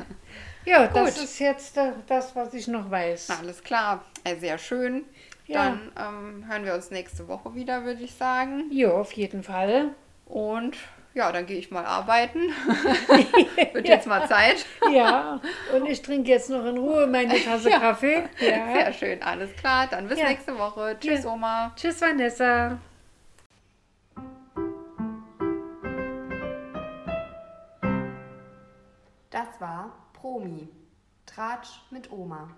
ja 0.70 0.88
das 0.88 1.16
Gut. 1.16 1.24
ist 1.24 1.40
jetzt 1.40 1.78
das, 2.08 2.36
was 2.36 2.54
ich 2.54 2.68
noch 2.68 2.90
weiß. 2.90 3.30
Alles 3.32 3.64
klar. 3.64 4.04
Äh, 4.24 4.36
sehr 4.36 4.58
schön. 4.58 5.06
Ja. 5.48 5.64
Dann 5.64 5.92
ähm, 5.98 6.48
hören 6.48 6.66
wir 6.66 6.76
uns 6.76 6.92
nächste 6.92 7.28
Woche 7.28 7.56
wieder, 7.56 7.84
würde 7.84 8.04
ich 8.04 8.14
sagen. 8.14 8.66
Ja, 8.72 8.92
auf 8.92 9.12
jeden 9.14 9.42
Fall. 9.44 9.90
Und 10.26 10.78
ja, 11.16 11.32
dann 11.32 11.48
gehe 11.48 11.58
ich 11.58 11.72
mal 11.72 11.86
arbeiten. 11.86 12.40
Wird 13.74 13.88
jetzt 13.88 14.08
mal 14.08 14.28
Zeit. 14.28 14.66
Ja, 14.92 15.40
und 15.76 15.88
ich 15.88 16.02
trinke 16.02 16.30
jetzt 16.30 16.50
noch 16.50 16.66
in 16.66 16.78
Ruhe 16.78 17.06
meine 17.08 17.36
Tasse 17.44 17.70
Ja. 17.70 17.80
Kaffee. 17.80 18.24
Ja. 18.40 18.74
Sehr 18.74 18.94
schön, 18.94 19.24
alles 19.24 19.56
klar. 19.56 19.88
Dann 19.88 20.08
bis 20.08 20.20
Ja. 20.20 20.30
nächste 20.30 20.58
Woche. 20.58 20.98
Tschüss, 21.00 21.24
Ja. 21.24 21.32
Oma. 21.32 21.72
Tschüss, 21.76 22.02
Vanessa. 22.02 22.78
Das 29.30 29.48
war 29.60 29.92
Promi. 30.20 30.68
Tratsch 31.26 31.80
mit 31.92 32.12
Oma. 32.12 32.50